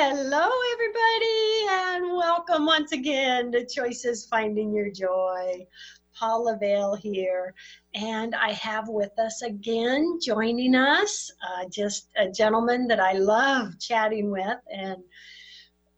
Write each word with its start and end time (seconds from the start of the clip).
Hello, 0.00 0.48
everybody, 0.74 1.66
and 1.68 2.16
welcome 2.16 2.64
once 2.64 2.92
again 2.92 3.50
to 3.50 3.66
Choices 3.66 4.26
Finding 4.26 4.72
Your 4.72 4.92
Joy. 4.92 5.66
Paula 6.14 6.56
Vail 6.60 6.94
here, 6.94 7.52
and 7.96 8.32
I 8.32 8.52
have 8.52 8.88
with 8.88 9.10
us 9.18 9.42
again, 9.42 10.20
joining 10.22 10.76
us, 10.76 11.32
uh, 11.42 11.64
just 11.68 12.10
a 12.16 12.30
gentleman 12.30 12.86
that 12.86 13.00
I 13.00 13.14
love 13.14 13.76
chatting 13.80 14.30
with 14.30 14.58
and 14.72 15.02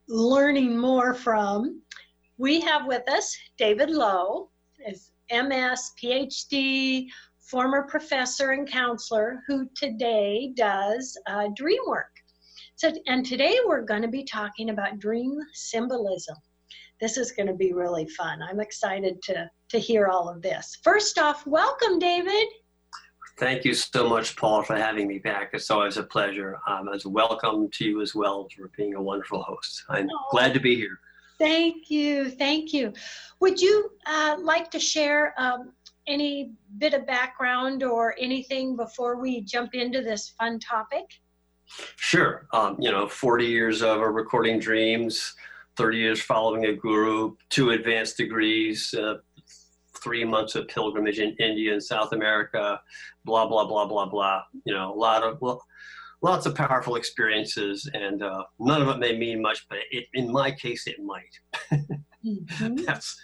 learning 0.09 0.79
more 0.79 1.13
from. 1.13 1.83
We 2.39 2.59
have 2.63 2.87
with 2.87 3.07
us 3.07 3.37
David 3.59 3.91
Low, 3.91 4.49
is 4.89 5.13
MS, 5.31 5.93
PhD, 6.03 7.07
former 7.51 7.83
professor 7.83 8.53
and 8.53 8.67
counselor 8.67 9.43
who 9.47 9.69
today 9.75 10.55
does 10.57 11.19
uh, 11.27 11.49
dream 11.55 11.83
work. 11.87 12.10
So, 12.81 12.91
and 13.07 13.27
today 13.27 13.59
we're 13.67 13.83
going 13.83 14.01
to 14.01 14.09
be 14.09 14.25
talking 14.25 14.71
about 14.71 14.99
dream 14.99 15.39
symbolism. 15.53 16.35
This 16.99 17.19
is 17.19 17.31
going 17.31 17.49
to 17.49 17.53
be 17.53 17.75
really 17.75 18.07
fun. 18.07 18.41
I'm 18.43 18.59
excited 18.59 19.21
to, 19.25 19.51
to 19.69 19.79
hear 19.79 20.07
all 20.07 20.31
of 20.31 20.41
this. 20.41 20.79
First 20.83 21.19
off, 21.19 21.47
welcome, 21.47 21.99
David. 21.99 22.47
Thank 23.39 23.67
you 23.67 23.75
so 23.75 24.09
much, 24.09 24.35
Paul, 24.35 24.63
for 24.63 24.77
having 24.77 25.09
me 25.09 25.19
back. 25.19 25.51
It's 25.53 25.71
always 25.71 25.99
a 25.99 26.03
pleasure. 26.05 26.57
Um, 26.67 26.89
as 26.89 27.05
welcome 27.05 27.69
to 27.71 27.85
you 27.85 28.01
as 28.01 28.15
well 28.15 28.49
for 28.57 28.71
being 28.75 28.95
a 28.95 29.03
wonderful 29.03 29.43
host. 29.43 29.85
I'm 29.91 30.09
oh, 30.11 30.29
glad 30.31 30.55
to 30.55 30.61
be 30.61 30.75
here. 30.75 30.99
Thank 31.39 31.91
you. 31.91 32.31
Thank 32.31 32.73
you. 32.73 32.95
Would 33.41 33.61
you 33.61 33.91
uh, 34.07 34.37
like 34.41 34.71
to 34.71 34.81
share 34.81 35.35
um, 35.37 35.75
any 36.07 36.53
bit 36.79 36.95
of 36.95 37.07
background 37.07 37.83
or 37.83 38.15
anything 38.19 38.75
before 38.75 39.21
we 39.21 39.43
jump 39.43 39.75
into 39.75 40.01
this 40.01 40.31
fun 40.31 40.59
topic? 40.61 41.05
Sure. 41.97 42.47
Um, 42.53 42.77
you 42.81 42.91
know, 42.91 43.09
40 43.09 43.47
years 43.47 43.83
of 43.83 44.01
recording 44.01 44.59
dreams, 44.59 45.35
30 45.77 45.99
years 45.99 46.21
following 46.21 46.67
a 46.67 46.75
guru, 46.75 47.35
two 47.49 47.71
advanced 47.71 48.17
degrees, 48.17 48.93
uh, 48.95 49.15
three 50.03 50.25
months 50.25 50.55
of 50.55 50.69
pilgrimage 50.69 51.19
in 51.19 51.37
India 51.39 51.73
and 51.73 51.83
South 51.83 52.13
America, 52.13 52.81
blah, 53.25 53.47
blah, 53.47 53.67
blah, 53.67 53.87
blah, 53.87 54.07
blah. 54.07 54.43
You 54.65 54.75
know, 54.75 54.93
a 54.93 54.97
lot 54.97 55.23
of, 55.23 55.41
well, 55.41 55.63
lots 56.23 56.47
of 56.47 56.55
powerful 56.55 56.97
experiences, 56.97 57.89
and 57.95 58.23
uh, 58.23 58.45
none 58.59 58.83
of 58.83 58.89
it 58.89 58.99
may 58.99 59.17
mean 59.17 59.41
much, 59.41 59.67
but 59.69 59.79
it, 59.91 60.07
in 60.15 60.31
my 60.31 60.51
case, 60.51 60.87
it 60.87 60.97
might. 61.03 61.83
mm-hmm. 62.25 62.77
That's, 62.87 63.21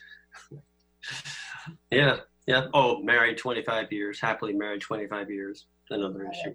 yeah, 1.91 2.17
yeah. 2.47 2.67
Oh, 2.75 3.03
married 3.03 3.39
25 3.39 3.93
years, 3.93 4.21
happily 4.21 4.53
married 4.53 4.81
25 4.81 5.31
years, 5.31 5.67
another 5.91 6.31
issue. 6.31 6.55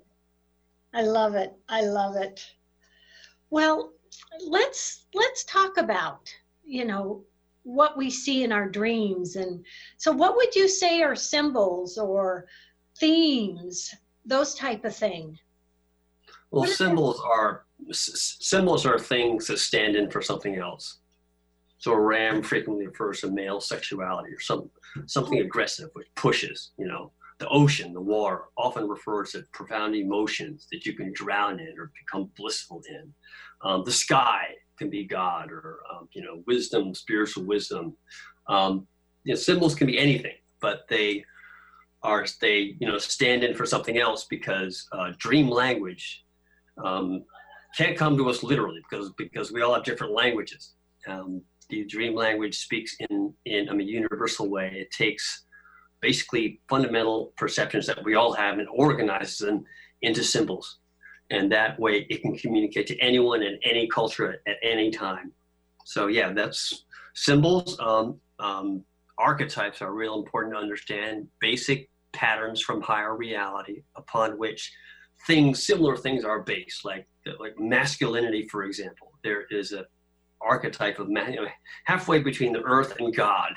I 0.94 1.04
love 1.04 1.36
it. 1.36 1.54
I 1.70 1.82
love 1.82 2.16
it. 2.16 2.46
Well, 3.50 3.94
let's 4.48 5.06
let's 5.14 5.44
talk 5.46 5.78
about, 5.78 6.34
you 6.64 6.86
know, 6.86 7.24
what 7.64 7.98
we 7.98 8.10
see 8.10 8.44
in 8.44 8.52
our 8.52 8.68
dreams 8.68 9.36
and 9.36 9.64
so 9.98 10.12
what 10.12 10.36
would 10.36 10.56
you 10.56 10.68
say 10.68 11.04
are 11.04 11.16
symbols 11.16 11.98
or 11.98 12.48
themes, 13.00 13.94
those 14.26 14.56
type 14.56 14.84
of 14.84 14.96
thing? 14.96 15.38
Well, 16.50 16.66
symbols 16.66 17.22
are 17.24 17.66
symbols 17.92 18.86
are 18.86 19.00
things 19.00 19.48
that 19.48 19.60
stand 19.60 19.96
in 19.96 20.10
for 20.10 20.22
something 20.22 20.58
else. 20.58 21.00
So 21.78 21.94
a 21.94 22.00
ram 22.00 22.44
frequently 22.44 22.88
refers 22.88 23.22
to 23.22 23.32
male 23.32 23.60
sexuality 23.60 24.34
or 24.34 24.40
some 24.40 24.70
something 25.06 25.40
aggressive 25.40 25.90
which 25.94 26.14
pushes, 26.16 26.72
you 26.78 26.88
know. 26.88 27.12
The 27.42 27.50
ocean, 27.50 27.92
the 27.92 28.00
water, 28.00 28.44
often 28.56 28.88
refers 28.88 29.32
to 29.32 29.44
profound 29.52 29.96
emotions 29.96 30.68
that 30.72 30.86
you 30.86 30.94
can 30.94 31.12
drown 31.12 31.60
in 31.60 31.74
or 31.80 31.92
become 32.00 32.30
blissful 32.38 32.84
in. 32.88 33.12
Um, 33.64 33.84
the 33.84 33.92
sky 33.92 34.50
can 34.78 34.92
be 34.92 35.06
God 35.06 35.52
or, 35.52 35.80
um, 35.92 36.08
you 36.14 36.22
know, 36.22 36.44
wisdom, 36.46 36.94
spiritual 36.94 37.46
wisdom. 37.46 37.98
Um, 38.48 38.88
you 39.24 39.34
know, 39.34 39.40
symbols 39.40 39.74
can 39.74 39.88
be 39.88 39.98
anything, 39.98 40.36
but 40.62 40.82
they 40.88 41.24
are, 42.04 42.28
they, 42.42 42.76
you 42.80 42.88
know, 42.88 43.00
stand 43.00 43.44
in 43.44 43.56
for 43.56 43.66
something 43.66 43.98
else 43.98 44.28
because 44.30 44.88
uh, 44.92 45.14
dream 45.18 45.50
language 45.50 46.24
um, 46.86 47.24
can't 47.76 47.98
come 47.98 48.16
to 48.18 48.30
us 48.30 48.44
literally 48.44 48.82
because, 48.88 49.12
because 49.18 49.52
we 49.52 49.64
all 49.64 49.74
have 49.74 49.84
different 49.84 50.14
languages. 50.14 50.76
Um, 51.08 51.42
the 51.70 51.86
dream 51.86 52.14
language 52.14 52.60
speaks 52.60 52.96
in, 53.10 53.34
in 53.46 53.68
a 53.68 53.84
universal 53.84 54.48
way. 54.48 54.72
It 54.76 54.92
takes 54.92 55.46
basically 56.02 56.60
fundamental 56.70 57.32
perceptions 57.38 57.86
that 57.88 58.04
we 58.04 58.16
all 58.16 58.34
have 58.34 58.60
and 58.60 58.68
organizes 58.74 59.38
them 59.38 59.64
into 60.02 60.24
symbols. 60.24 60.80
And 61.30 61.52
that 61.52 61.80
way 61.80 62.06
it 62.10 62.22
can 62.22 62.38
communicate 62.38 62.88
to 62.88 63.00
anyone 63.00 63.42
in 63.42 63.58
any 63.64 63.88
culture 63.88 64.42
at, 64.48 64.58
any 64.64 64.92
time. 64.92 65.32
So 65.86 66.08
yeah, 66.08 66.34
that's 66.34 66.86
symbols. 67.14 67.80
Um, 67.80 68.20
um, 68.40 68.84
archetypes 69.18 69.82
are 69.82 69.94
real 69.94 70.16
important 70.16 70.56
to 70.56 70.60
understand. 70.60 71.28
Basic 71.40 71.90
patterns 72.12 72.62
from 72.62 72.82
higher 72.82 73.16
reality 73.16 73.84
upon 73.96 74.38
which 74.38 74.72
things, 75.28 75.66
similar 75.66 75.96
things 75.96 76.26
are 76.26 76.42
based, 76.42 76.84
like 76.84 77.08
like 77.40 77.58
masculinity, 77.60 78.48
for 78.50 78.64
example. 78.64 79.12
There 79.24 79.46
is 79.52 79.72
a 79.74 79.86
archetype 80.42 81.00
of 81.00 81.10
man, 81.10 81.34
you 81.34 81.42
know, 81.42 81.48
halfway 81.86 82.20
between 82.20 82.52
the 82.52 82.62
earth 82.64 82.96
and 83.00 83.16
God. 83.16 83.54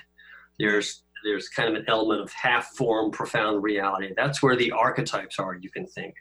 There's 0.58 1.02
there's 1.24 1.48
kind 1.48 1.68
of 1.68 1.74
an 1.74 1.84
element 1.88 2.20
of 2.20 2.30
half 2.32 2.66
form, 2.76 3.10
profound 3.10 3.62
reality. 3.62 4.12
That's 4.16 4.42
where 4.42 4.56
the 4.56 4.70
archetypes 4.70 5.38
are, 5.38 5.56
you 5.60 5.70
can 5.70 5.86
think. 5.86 6.14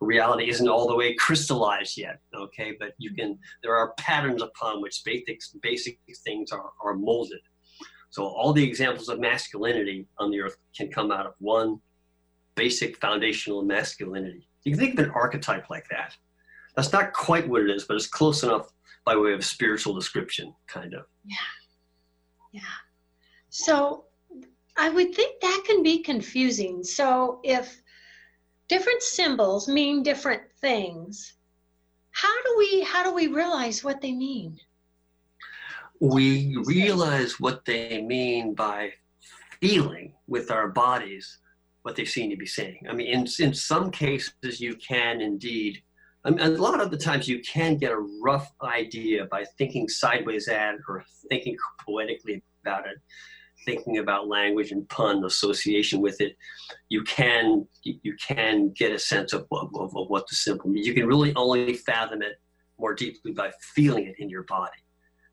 Reality 0.00 0.48
isn't 0.48 0.68
all 0.68 0.88
the 0.88 0.96
way 0.96 1.14
crystallized 1.14 1.98
yet, 1.98 2.20
okay, 2.34 2.74
but 2.78 2.92
you 2.98 3.14
can, 3.14 3.38
there 3.62 3.76
are 3.76 3.92
patterns 3.98 4.40
upon 4.40 4.80
which 4.80 5.02
basic, 5.04 5.40
basic 5.60 5.98
things 6.24 6.52
are, 6.52 6.70
are 6.82 6.94
molded. 6.94 7.40
So 8.10 8.24
all 8.24 8.52
the 8.54 8.64
examples 8.64 9.08
of 9.08 9.20
masculinity 9.20 10.06
on 10.18 10.30
the 10.30 10.40
earth 10.40 10.56
can 10.74 10.90
come 10.90 11.10
out 11.10 11.26
of 11.26 11.34
one 11.38 11.80
basic 12.54 12.96
foundational 12.98 13.62
masculinity. 13.62 14.48
You 14.64 14.72
can 14.72 14.80
think 14.80 14.98
of 14.98 15.06
an 15.06 15.12
archetype 15.12 15.68
like 15.68 15.86
that. 15.90 16.16
That's 16.74 16.92
not 16.92 17.12
quite 17.12 17.48
what 17.48 17.62
it 17.62 17.70
is, 17.70 17.84
but 17.84 17.96
it's 17.96 18.06
close 18.06 18.42
enough 18.42 18.72
by 19.04 19.16
way 19.16 19.32
of 19.32 19.44
spiritual 19.44 19.94
description, 19.94 20.54
kind 20.66 20.94
of. 20.94 21.04
Yeah. 21.24 21.36
Yeah. 22.52 22.60
So 23.50 24.04
I 24.78 24.90
would 24.90 25.12
think 25.12 25.40
that 25.40 25.64
can 25.66 25.82
be 25.82 26.02
confusing. 26.04 26.84
So 26.84 27.40
if 27.42 27.82
different 28.68 29.02
symbols 29.02 29.66
mean 29.68 30.04
different 30.04 30.42
things, 30.60 31.34
how 32.12 32.42
do 32.44 32.54
we 32.56 32.82
how 32.82 33.02
do 33.02 33.12
we 33.12 33.26
realize 33.26 33.82
what 33.82 34.00
they 34.00 34.12
mean? 34.12 34.56
We 36.00 36.56
realize 36.64 37.40
what 37.40 37.64
they 37.64 38.02
mean 38.02 38.54
by 38.54 38.92
feeling 39.60 40.14
with 40.28 40.52
our 40.52 40.68
bodies 40.68 41.38
what 41.82 41.96
they 41.96 42.04
seem 42.04 42.30
to 42.30 42.36
be 42.36 42.46
saying. 42.46 42.86
I 42.88 42.92
mean, 42.92 43.08
in, 43.08 43.26
in 43.40 43.54
some 43.54 43.90
cases, 43.90 44.60
you 44.60 44.76
can 44.76 45.20
indeed, 45.20 45.82
I 46.24 46.30
mean, 46.30 46.40
a 46.40 46.50
lot 46.50 46.80
of 46.80 46.90
the 46.90 46.98
times 46.98 47.26
you 47.26 47.40
can 47.40 47.78
get 47.78 47.90
a 47.90 48.06
rough 48.22 48.52
idea 48.62 49.24
by 49.26 49.44
thinking 49.56 49.88
sideways 49.88 50.46
at 50.46 50.76
or 50.88 51.02
thinking 51.28 51.56
poetically 51.84 52.42
about 52.62 52.86
it 52.86 52.98
thinking 53.64 53.98
about 53.98 54.28
language 54.28 54.70
and 54.70 54.88
pun 54.88 55.24
association 55.24 56.00
with 56.00 56.20
it, 56.20 56.36
you 56.88 57.02
can 57.02 57.66
you 57.82 58.14
can 58.26 58.70
get 58.70 58.92
a 58.92 58.98
sense 58.98 59.32
of, 59.32 59.46
of, 59.50 59.70
of 59.74 60.08
what 60.08 60.26
the 60.28 60.36
symbol 60.36 60.68
means. 60.68 60.86
You 60.86 60.94
can 60.94 61.06
really 61.06 61.34
only 61.34 61.74
fathom 61.74 62.22
it 62.22 62.40
more 62.78 62.94
deeply 62.94 63.32
by 63.32 63.50
feeling 63.74 64.06
it 64.06 64.16
in 64.18 64.28
your 64.28 64.44
body, 64.44 64.80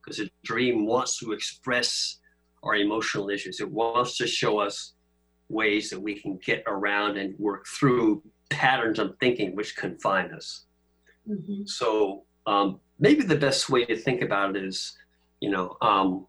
because 0.03 0.19
a 0.19 0.29
dream 0.43 0.85
wants 0.85 1.19
to 1.19 1.31
express 1.31 2.19
our 2.63 2.75
emotional 2.75 3.29
issues. 3.29 3.59
It 3.59 3.71
wants 3.71 4.17
to 4.17 4.27
show 4.27 4.59
us 4.59 4.93
ways 5.49 5.89
that 5.91 5.99
we 5.99 6.19
can 6.19 6.39
get 6.43 6.63
around 6.65 7.17
and 7.17 7.37
work 7.37 7.67
through 7.67 8.23
patterns 8.49 8.97
of 8.99 9.15
thinking 9.19 9.55
which 9.55 9.75
confine 9.75 10.33
us. 10.33 10.65
Mm-hmm. 11.29 11.65
So 11.65 12.23
um, 12.47 12.79
maybe 12.99 13.23
the 13.23 13.35
best 13.35 13.69
way 13.69 13.85
to 13.85 13.95
think 13.95 14.21
about 14.21 14.55
it 14.55 14.63
is, 14.63 14.97
you 15.41 15.51
know, 15.51 15.77
um, 15.81 16.25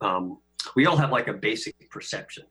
um, 0.00 0.38
we 0.74 0.86
all 0.86 0.96
have 0.96 1.10
like 1.10 1.28
a 1.28 1.32
basic 1.32 1.74
perception. 1.90 2.44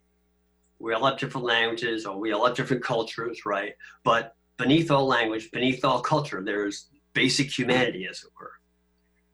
We 0.79 0.93
all 0.93 1.05
have 1.05 1.19
different 1.19 1.45
languages 1.45 2.05
or 2.05 2.17
we 2.17 2.31
all 2.31 2.45
have 2.45 2.55
different 2.55 2.83
cultures, 2.83 3.45
right? 3.45 3.73
But 4.03 4.35
beneath 4.57 4.91
all 4.91 5.07
language, 5.07 5.51
beneath 5.51 5.83
all 5.83 6.01
culture, 6.01 6.41
there's 6.43 6.89
basic 7.13 7.57
humanity, 7.57 8.07
as 8.09 8.23
it 8.23 8.29
were. 8.39 8.53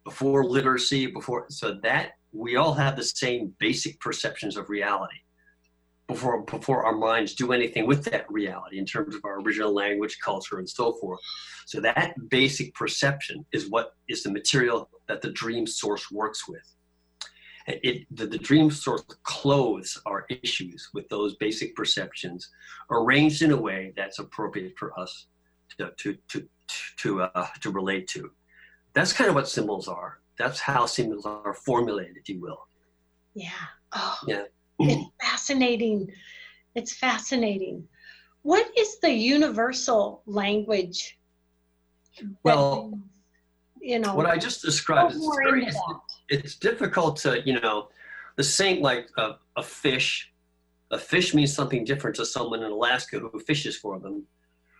Before 0.03 0.45
literacy, 0.45 1.07
before, 1.07 1.45
so 1.49 1.79
that 1.83 2.11
we 2.31 2.55
all 2.55 2.73
have 2.73 2.95
the 2.95 3.03
same 3.03 3.53
basic 3.59 3.99
perceptions 3.99 4.57
of 4.57 4.69
reality 4.69 5.17
before 6.07 6.43
before 6.43 6.85
our 6.85 6.95
minds 6.95 7.33
do 7.33 7.51
anything 7.51 7.87
with 7.87 8.03
that 8.05 8.31
reality 8.31 8.77
in 8.77 8.85
terms 8.85 9.15
of 9.15 9.21
our 9.25 9.39
original 9.41 9.73
language, 9.73 10.19
culture, 10.23 10.59
and 10.59 10.69
so 10.69 10.93
forth. 10.93 11.19
So 11.65 11.79
that 11.81 12.13
basic 12.29 12.75
perception 12.75 13.45
is 13.51 13.69
what 13.69 13.93
is 14.07 14.21
the 14.21 14.31
material 14.31 14.89
that 15.07 15.21
the 15.21 15.31
dream 15.31 15.65
source 15.65 16.11
works 16.11 16.47
with 16.47 16.75
it, 17.67 18.05
the, 18.11 18.27
the 18.27 18.37
dream 18.37 18.69
source 18.69 19.03
clothes 19.23 19.99
our 20.05 20.25
issues 20.29 20.89
with 20.93 21.07
those 21.09 21.35
basic 21.37 21.75
perceptions 21.75 22.49
arranged 22.91 23.41
in 23.41 23.51
a 23.51 23.57
way 23.59 23.91
that's 23.97 24.19
appropriate 24.19 24.73
for 24.77 24.97
us 24.99 25.27
to, 25.79 25.91
to, 25.97 26.17
to, 26.29 26.47
to, 26.97 27.21
uh, 27.23 27.47
to 27.61 27.71
relate 27.71 28.07
to. 28.09 28.31
that's 28.93 29.11
kind 29.13 29.29
of 29.29 29.35
what 29.35 29.47
symbols 29.47 29.87
are. 29.87 30.19
That's 30.37 30.59
how 30.59 30.85
symbols 30.85 31.25
are 31.25 31.53
formulated, 31.65 32.17
if 32.17 32.29
you 32.29 32.39
will. 32.41 32.67
Yeah. 33.33 33.49
Oh, 33.93 34.17
Yeah. 34.27 34.43
it's 34.79 35.09
fascinating. 35.21 36.11
It's 36.75 36.93
fascinating. 36.93 37.87
What 38.43 38.69
is 38.77 38.99
the 38.99 39.11
universal 39.11 40.21
language? 40.25 41.17
Well, 42.43 42.91
you- 42.93 43.01
you 43.81 43.99
know, 43.99 44.15
What 44.15 44.25
I 44.25 44.37
just 44.37 44.61
described 44.63 45.13
is 45.13 45.29
very, 45.43 45.65
that. 45.65 45.99
It's 46.29 46.55
difficult 46.55 47.17
to, 47.17 47.41
you 47.45 47.59
know, 47.59 47.89
the 48.35 48.43
same 48.43 48.81
like 48.81 49.09
a, 49.17 49.35
a 49.55 49.63
fish. 49.63 50.31
A 50.91 50.97
fish 50.97 51.33
means 51.33 51.53
something 51.53 51.83
different 51.83 52.15
to 52.17 52.25
someone 52.25 52.63
in 52.63 52.71
Alaska 52.71 53.19
who 53.19 53.39
fishes 53.39 53.75
for 53.77 53.99
them 53.99 54.23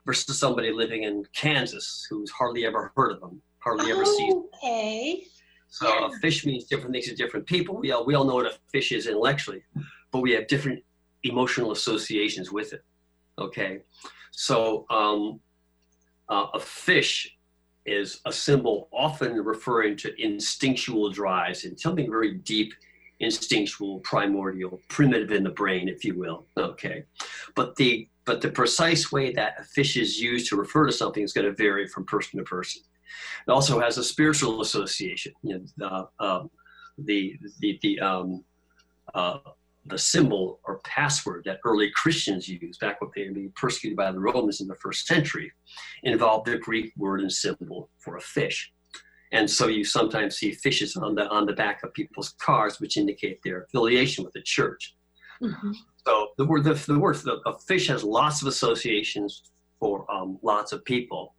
versus 0.05 0.37
somebody 0.37 0.71
living 0.71 1.03
in 1.03 1.25
Kansas 1.33 2.05
who's 2.09 2.29
hardly 2.29 2.65
ever 2.65 2.91
heard 2.95 3.11
of 3.11 3.19
them, 3.21 3.41
hardly 3.59 3.91
ever 3.91 4.05
sees 4.05 4.33
Okay. 4.63 5.25
So 5.67 6.05
a 6.05 6.11
fish 6.19 6.45
means 6.45 6.65
different 6.65 6.93
things 6.93 7.07
to 7.07 7.15
different 7.15 7.45
people. 7.45 7.77
We 7.77 7.91
all, 7.91 8.05
we 8.05 8.13
all 8.13 8.23
know 8.23 8.35
what 8.35 8.45
a 8.45 8.57
fish 8.71 8.91
is 8.91 9.07
intellectually, 9.07 9.63
but 10.11 10.19
we 10.19 10.31
have 10.31 10.47
different 10.47 10.81
emotional 11.23 11.71
associations 11.71 12.51
with 12.51 12.71
it. 12.73 12.83
Okay, 13.37 13.81
so 14.31 14.85
um, 14.89 15.39
uh, 16.29 16.47
a 16.53 16.59
fish 16.59 17.34
is 17.85 18.19
a 18.25 18.31
symbol 18.31 18.89
often 18.91 19.33
referring 19.33 19.95
to 19.97 20.21
instinctual 20.21 21.11
drives 21.11 21.65
and 21.65 21.79
something 21.79 22.09
very 22.09 22.35
deep, 22.35 22.73
instinctual, 23.19 23.99
primordial, 23.99 24.81
primitive 24.89 25.31
in 25.31 25.43
the 25.43 25.49
brain, 25.49 25.87
if 25.87 26.03
you 26.03 26.17
will. 26.17 26.45
Okay, 26.57 27.03
but 27.55 27.75
the 27.75 28.07
but 28.25 28.41
the 28.41 28.49
precise 28.49 29.11
way 29.11 29.31
that 29.33 29.53
a 29.59 29.63
fish 29.63 29.97
is 29.97 30.19
used 30.19 30.49
to 30.49 30.55
refer 30.55 30.87
to 30.87 30.91
something 30.91 31.23
is 31.23 31.31
going 31.31 31.45
to 31.45 31.53
vary 31.53 31.87
from 31.87 32.05
person 32.05 32.39
to 32.39 32.43
person. 32.45 32.81
It 33.47 33.51
also 33.51 33.79
has 33.79 33.97
a 33.97 34.03
spiritual 34.03 34.61
association. 34.61 35.33
You 35.43 35.65
know, 35.77 36.09
uh, 36.19 36.43
the 36.97 37.37
the 37.59 37.79
the 37.81 37.99
um, 37.99 38.43
uh, 39.13 39.37
the 39.85 39.97
symbol 39.97 40.59
or 40.63 40.79
password 40.79 41.43
that 41.45 41.59
early 41.63 41.91
Christians 41.95 42.47
used 42.47 42.79
back 42.79 42.99
when 43.01 43.11
they 43.15 43.27
were 43.27 43.33
being 43.33 43.53
persecuted 43.55 43.95
by 43.95 44.11
the 44.11 44.19
Romans 44.19 44.61
in 44.61 44.67
the 44.67 44.75
first 44.75 45.05
century 45.05 45.51
involved 46.03 46.47
the 46.47 46.57
Greek 46.57 46.91
word 46.97 47.21
and 47.21 47.31
symbol 47.31 47.89
for 47.99 48.17
a 48.17 48.21
fish. 48.21 48.71
And 49.31 49.49
so 49.49 49.67
you 49.67 49.83
sometimes 49.83 50.37
see 50.37 50.51
fishes 50.51 50.95
on 50.95 51.15
the 51.15 51.27
on 51.27 51.45
the 51.45 51.53
back 51.53 51.83
of 51.83 51.93
people's 51.93 52.33
cars, 52.39 52.79
which 52.79 52.97
indicate 52.97 53.39
their 53.43 53.63
affiliation 53.63 54.23
with 54.23 54.33
the 54.33 54.41
church. 54.41 54.95
Mhm. 55.41 55.75
So 56.05 56.29
the 56.37 56.45
word 56.45 56.63
the, 56.63 56.73
the 56.73 56.99
word 56.99 57.17
the, 57.17 57.41
a 57.45 57.57
fish 57.59 57.87
has 57.87 58.03
lots 58.03 58.41
of 58.41 58.47
associations 58.47 59.43
for 59.79 60.09
um, 60.11 60.39
lots 60.41 60.71
of 60.71 60.85
people, 60.85 61.35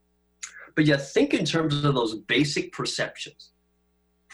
but 0.75 0.85
yet 0.85 1.09
think 1.11 1.33
in 1.33 1.45
terms 1.45 1.85
of 1.85 1.95
those 1.95 2.17
basic 2.17 2.73
perceptions: 2.73 3.53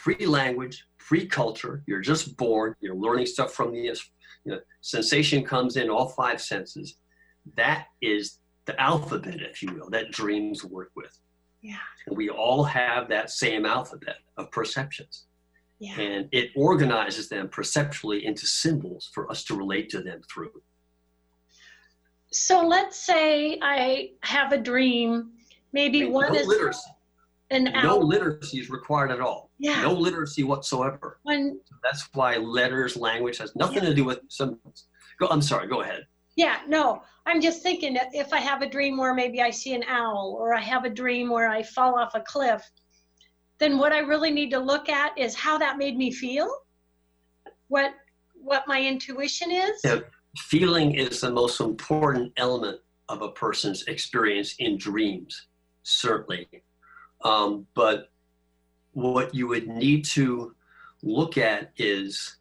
pre-language, 0.03 0.85
pre-culture. 0.99 1.85
You're 1.87 2.01
just 2.01 2.37
born. 2.37 2.75
You're 2.81 2.97
learning 2.97 3.27
stuff 3.27 3.53
from 3.53 3.71
the 3.73 3.79
you 3.79 3.95
know, 4.45 4.59
sensation 4.81 5.45
comes 5.45 5.77
in 5.77 5.89
all 5.89 6.09
five 6.09 6.41
senses. 6.41 6.97
That 7.57 7.87
is 8.01 8.39
the 8.65 8.79
alphabet, 8.81 9.41
if 9.41 9.63
you 9.63 9.73
will, 9.73 9.89
that 9.91 10.11
dreams 10.11 10.65
work 10.65 10.91
with. 10.97 11.17
Yeah. 11.61 11.77
And 12.09 12.17
we 12.17 12.31
all 12.31 12.65
have 12.65 13.09
that 13.11 13.31
same 13.31 13.65
alphabet 13.65 14.17
of 14.37 14.51
perceptions 14.51 15.27
Yeah. 15.79 16.01
and 16.01 16.29
it 16.33 16.51
organizes 16.57 17.29
them 17.29 17.49
perceptually 17.49 18.27
into 18.27 18.47
symbols 18.47 19.09
for 19.15 19.31
us 19.31 19.45
to 19.45 19.57
relate 19.57 19.89
to 19.91 20.01
them 20.03 20.23
through. 20.33 20.63
So 22.33 22.67
let's 22.67 22.99
say 22.99 23.59
I 23.63 24.13
have 24.23 24.51
a 24.53 24.59
dream. 24.59 25.31
Maybe 25.73 26.07
one 26.07 26.33
no 26.33 26.39
is 26.41 26.47
literacy, 26.49 26.91
an 27.51 27.65
no 27.83 27.99
literacy 27.99 28.59
is 28.59 28.69
required 28.69 29.13
at 29.13 29.21
all. 29.21 29.52
Yeah. 29.63 29.81
No 29.83 29.93
literacy 29.93 30.43
whatsoever. 30.43 31.21
One, 31.23 31.61
That's 31.85 32.09
why 32.15 32.37
letters, 32.37 32.97
language 32.97 33.39
has 33.39 33.55
nothing 33.55 33.83
to 33.83 33.95
do 33.95 34.05
with 34.05 34.19
symbols. 34.29 34.89
Go, 35.21 35.29
I'm 35.29 35.41
sorry. 35.41 35.69
Go 35.69 35.83
ahead. 35.83 36.05
yeah, 36.37 36.63
no, 36.67 37.03
I'm 37.27 37.41
just 37.41 37.63
thinking 37.63 37.95
that 37.95 38.09
if 38.13 38.33
I 38.33 38.41
have 38.41 38.63
a 38.63 38.69
dream 38.69 38.97
where 38.97 39.15
maybe 39.15 39.41
I 39.41 39.51
see 39.51 39.75
an 39.75 39.85
owl 39.87 40.37
or 40.37 40.53
I 40.53 40.61
have 40.61 40.85
a 40.85 40.91
dream 40.91 41.31
where 41.31 41.49
I 41.49 41.63
fall 41.63 41.97
off 41.97 42.17
a 42.17 42.21
cliff, 42.23 42.69
then 43.61 43.79
what 43.79 43.93
I 43.93 44.01
really 44.01 44.33
need 44.33 44.51
to 44.51 44.59
look 44.59 44.89
at 44.89 45.17
is 45.17 45.37
how 45.37 45.57
that 45.59 45.79
made 45.79 45.97
me 45.97 46.11
feel. 46.11 46.53
What 47.69 47.93
what 48.35 48.65
my 48.67 48.83
intuition 48.83 49.53
is. 49.53 49.81
Yeah. 49.85 50.01
Feeling 50.39 50.97
is 50.97 51.21
the 51.21 51.31
most 51.31 51.61
important 51.61 52.33
element 52.37 52.81
of 53.09 53.23
a 53.23 53.29
person's 53.31 53.85
experience 53.85 54.57
in 54.59 54.77
dreams, 54.77 55.47
certainly. 55.85 56.49
Um, 57.25 57.67
but 57.75 58.09
what 58.93 59.35
you 59.35 59.49
would 59.49 59.69
need 59.69 60.05
to 60.05 60.55
look 61.03 61.37
at 61.39 61.73
is 61.77 62.37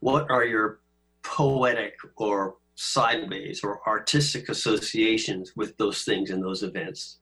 what 0.00 0.30
are 0.30 0.44
your 0.44 0.80
poetic 1.22 1.94
or 2.16 2.56
sideways 2.74 3.62
or 3.62 3.86
artistic 3.86 4.48
associations 4.48 5.52
with 5.54 5.76
those 5.76 6.02
things 6.02 6.30
and 6.30 6.42
those 6.42 6.62
events? 6.62 7.18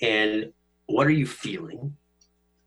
And 0.00 0.52
what 0.86 1.06
are 1.06 1.10
you 1.10 1.26
feeling? 1.26 1.96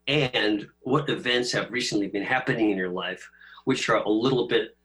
And 0.06 0.66
what 0.80 1.08
events 1.08 1.52
have 1.52 1.70
recently 1.70 2.08
been 2.08 2.22
happening 2.22 2.70
in 2.70 2.76
your 2.76 2.90
life 2.90 3.28
which 3.64 3.88
are 3.88 4.02
a 4.02 4.08
little 4.08 4.48
bit 4.48 4.76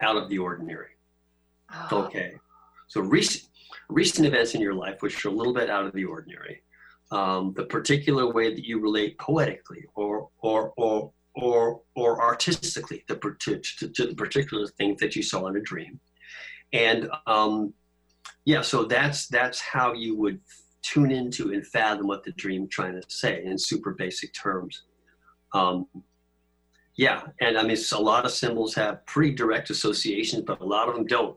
out 0.00 0.16
of 0.16 0.28
the 0.28 0.38
ordinary? 0.38 0.90
Oh, 1.90 2.04
Okay. 2.04 2.34
So 2.88 3.00
recent 3.00 3.48
recent 3.88 4.26
events 4.26 4.54
in 4.54 4.60
your 4.60 4.74
life 4.74 5.00
which 5.00 5.24
are 5.24 5.28
a 5.28 5.32
little 5.32 5.54
bit 5.54 5.70
out 5.70 5.86
of 5.86 5.92
the 5.92 6.04
ordinary. 6.04 6.62
Um, 7.12 7.54
the 7.56 7.64
particular 7.64 8.32
way 8.32 8.54
that 8.54 8.64
you 8.64 8.78
relate 8.80 9.18
poetically 9.18 9.84
or 9.96 10.28
or 10.38 10.72
or 10.76 11.12
or 11.34 11.80
or 11.96 12.22
artistically 12.22 13.04
to, 13.08 13.16
to, 13.16 13.58
to, 13.58 13.88
to 13.88 14.06
the 14.06 14.14
particular 14.14 14.66
thing 14.78 14.96
that 15.00 15.16
you 15.16 15.22
saw 15.22 15.46
in 15.48 15.56
a 15.56 15.60
dream. 15.60 15.98
And 16.72 17.10
um, 17.26 17.74
yeah, 18.44 18.62
so 18.62 18.84
that's 18.84 19.26
that's 19.26 19.60
how 19.60 19.92
you 19.92 20.16
would 20.16 20.40
tune 20.82 21.10
into 21.10 21.52
and 21.52 21.66
fathom 21.66 22.06
what 22.06 22.24
the 22.24 22.32
dream 22.32 22.68
trying 22.68 23.00
to 23.00 23.02
say 23.08 23.44
in 23.44 23.58
super 23.58 23.92
basic 23.92 24.32
terms. 24.32 24.82
Um, 25.52 25.86
yeah, 26.96 27.22
and 27.40 27.56
I 27.58 27.62
mean, 27.62 27.76
a 27.92 28.00
lot 28.00 28.24
of 28.24 28.30
symbols 28.30 28.74
have 28.74 29.04
pretty 29.06 29.32
direct 29.34 29.70
associations, 29.70 30.42
but 30.46 30.60
a 30.60 30.64
lot 30.64 30.88
of 30.88 30.94
them 30.94 31.06
don't. 31.06 31.36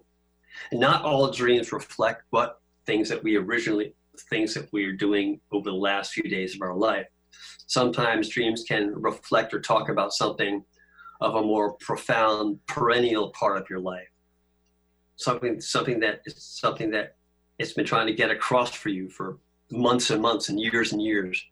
Not 0.71 1.03
all 1.03 1.31
dreams 1.31 1.71
reflect 1.71 2.23
what 2.29 2.61
things 2.85 3.09
that 3.09 3.23
we 3.23 3.37
originally, 3.37 3.95
things 4.29 4.53
that 4.53 4.69
we 4.71 4.85
are 4.85 4.93
doing 4.93 5.39
over 5.51 5.69
the 5.69 5.75
last 5.75 6.13
few 6.13 6.29
days 6.29 6.55
of 6.55 6.61
our 6.61 6.75
life. 6.75 7.07
Sometimes 7.67 8.29
dreams 8.29 8.63
can 8.67 8.93
reflect 8.95 9.53
or 9.53 9.59
talk 9.59 9.89
about 9.89 10.13
something 10.13 10.63
of 11.21 11.35
a 11.35 11.41
more 11.41 11.73
profound, 11.79 12.59
perennial 12.67 13.31
part 13.31 13.57
of 13.57 13.69
your 13.69 13.79
life. 13.79 14.07
Something, 15.15 15.61
something 15.61 15.99
that 16.01 16.21
is 16.25 16.43
something 16.43 16.89
that 16.91 17.15
it's 17.59 17.73
been 17.73 17.85
trying 17.85 18.07
to 18.07 18.13
get 18.13 18.31
across 18.31 18.71
for 18.71 18.89
you 18.89 19.09
for 19.09 19.37
months 19.71 20.09
and 20.09 20.21
months 20.21 20.49
and 20.49 20.59
years 20.59 20.91
and 20.91 21.01
years. 21.01 21.43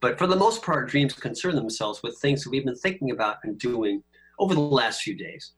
But 0.00 0.18
for 0.18 0.26
the 0.26 0.36
most 0.36 0.62
part, 0.62 0.88
dreams 0.88 1.14
concern 1.14 1.54
themselves 1.54 2.02
with 2.02 2.18
things 2.18 2.42
that 2.42 2.50
we've 2.50 2.64
been 2.64 2.76
thinking 2.76 3.10
about 3.10 3.36
and 3.44 3.58
doing 3.58 4.02
over 4.38 4.54
the 4.54 4.60
last 4.60 5.02
few 5.02 5.16
days 5.16 5.52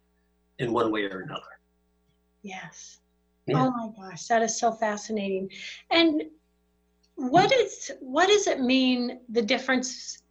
in 0.58 0.72
one 0.72 0.92
way 0.92 1.04
or 1.04 1.20
another. 1.20 1.42
Yes. 2.42 2.98
Yeah. 3.46 3.66
Oh 3.66 3.70
my 3.70 3.88
gosh, 3.96 4.26
that 4.26 4.42
is 4.42 4.58
so 4.58 4.72
fascinating. 4.72 5.50
And 5.90 6.22
what 7.16 7.52
is 7.52 7.90
what 8.00 8.28
does 8.28 8.46
it 8.46 8.60
mean 8.60 9.20
the 9.30 9.42
difference 9.42 10.22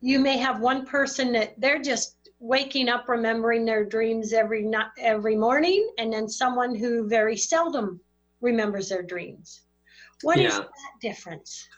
you 0.00 0.18
may 0.18 0.36
have 0.36 0.60
one 0.60 0.86
person 0.86 1.32
that 1.32 1.54
they're 1.60 1.82
just 1.82 2.16
waking 2.40 2.88
up 2.88 3.08
remembering 3.08 3.64
their 3.64 3.84
dreams 3.84 4.32
every 4.32 4.62
night 4.62 4.86
every 4.98 5.36
morning 5.36 5.88
and 5.98 6.12
then 6.12 6.28
someone 6.28 6.74
who 6.74 7.08
very 7.08 7.36
seldom 7.36 8.00
remembers 8.40 8.88
their 8.88 9.02
dreams. 9.02 9.62
What 10.22 10.38
is 10.38 10.54
Yeah. 10.54 10.58
that 10.60 11.00
difference? 11.00 11.68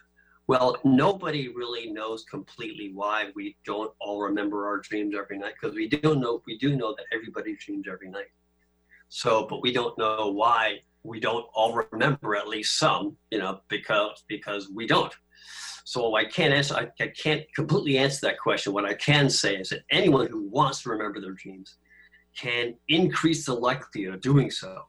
Well, 0.46 0.78
nobody 0.84 1.48
really 1.48 1.90
knows 1.90 2.24
completely 2.24 2.92
why 2.92 3.30
we 3.34 3.56
don't 3.64 3.92
all 4.00 4.20
remember 4.20 4.66
our 4.66 4.78
dreams 4.78 5.14
every 5.14 5.38
night 5.38 5.54
because 5.60 5.76
we 5.76 5.88
do 5.88 6.16
know 6.16 6.42
we 6.46 6.58
do 6.58 6.76
know 6.76 6.94
that 6.96 7.06
everybody 7.12 7.56
dreams 7.56 7.86
every 7.90 8.08
night. 8.08 8.30
So, 9.08 9.46
but 9.48 9.62
we 9.62 9.72
don't 9.72 9.96
know 9.98 10.30
why 10.30 10.80
we 11.04 11.20
don't 11.20 11.46
all 11.54 11.86
remember 11.92 12.34
at 12.34 12.48
least 12.48 12.78
some, 12.78 13.16
you 13.30 13.38
know, 13.38 13.60
because 13.68 14.24
because 14.28 14.70
we 14.74 14.86
don't. 14.86 15.14
So 15.84 16.16
I 16.16 16.24
can't 16.24 16.54
answer. 16.54 16.74
I, 16.74 16.88
I 17.02 17.08
can't 17.08 17.42
completely 17.54 17.98
answer 17.98 18.26
that 18.26 18.38
question. 18.38 18.72
What 18.72 18.86
I 18.86 18.94
can 18.94 19.28
say 19.28 19.56
is 19.56 19.68
that 19.68 19.82
anyone 19.92 20.26
who 20.26 20.48
wants 20.48 20.82
to 20.82 20.90
remember 20.90 21.20
their 21.20 21.32
dreams 21.32 21.76
can 22.36 22.74
increase 22.88 23.44
the 23.44 23.54
likelihood 23.54 24.14
of 24.14 24.20
doing 24.22 24.50
so 24.50 24.82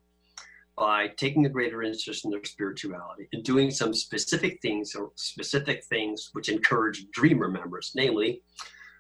by 0.78 1.08
taking 1.18 1.46
a 1.46 1.50
greater 1.50 1.84
interest 1.84 2.26
in 2.26 2.32
their 2.32 2.44
spirituality 2.44 3.28
and 3.34 3.44
doing 3.44 3.72
some 3.72 3.94
specific 3.94 4.60
things 4.62 4.96
or 4.96 5.12
specific 5.16 5.84
things 5.86 6.30
which 6.34 6.50
encourage 6.50 7.06
dream 7.12 7.40
remembrance, 7.40 7.92
namely 7.96 8.42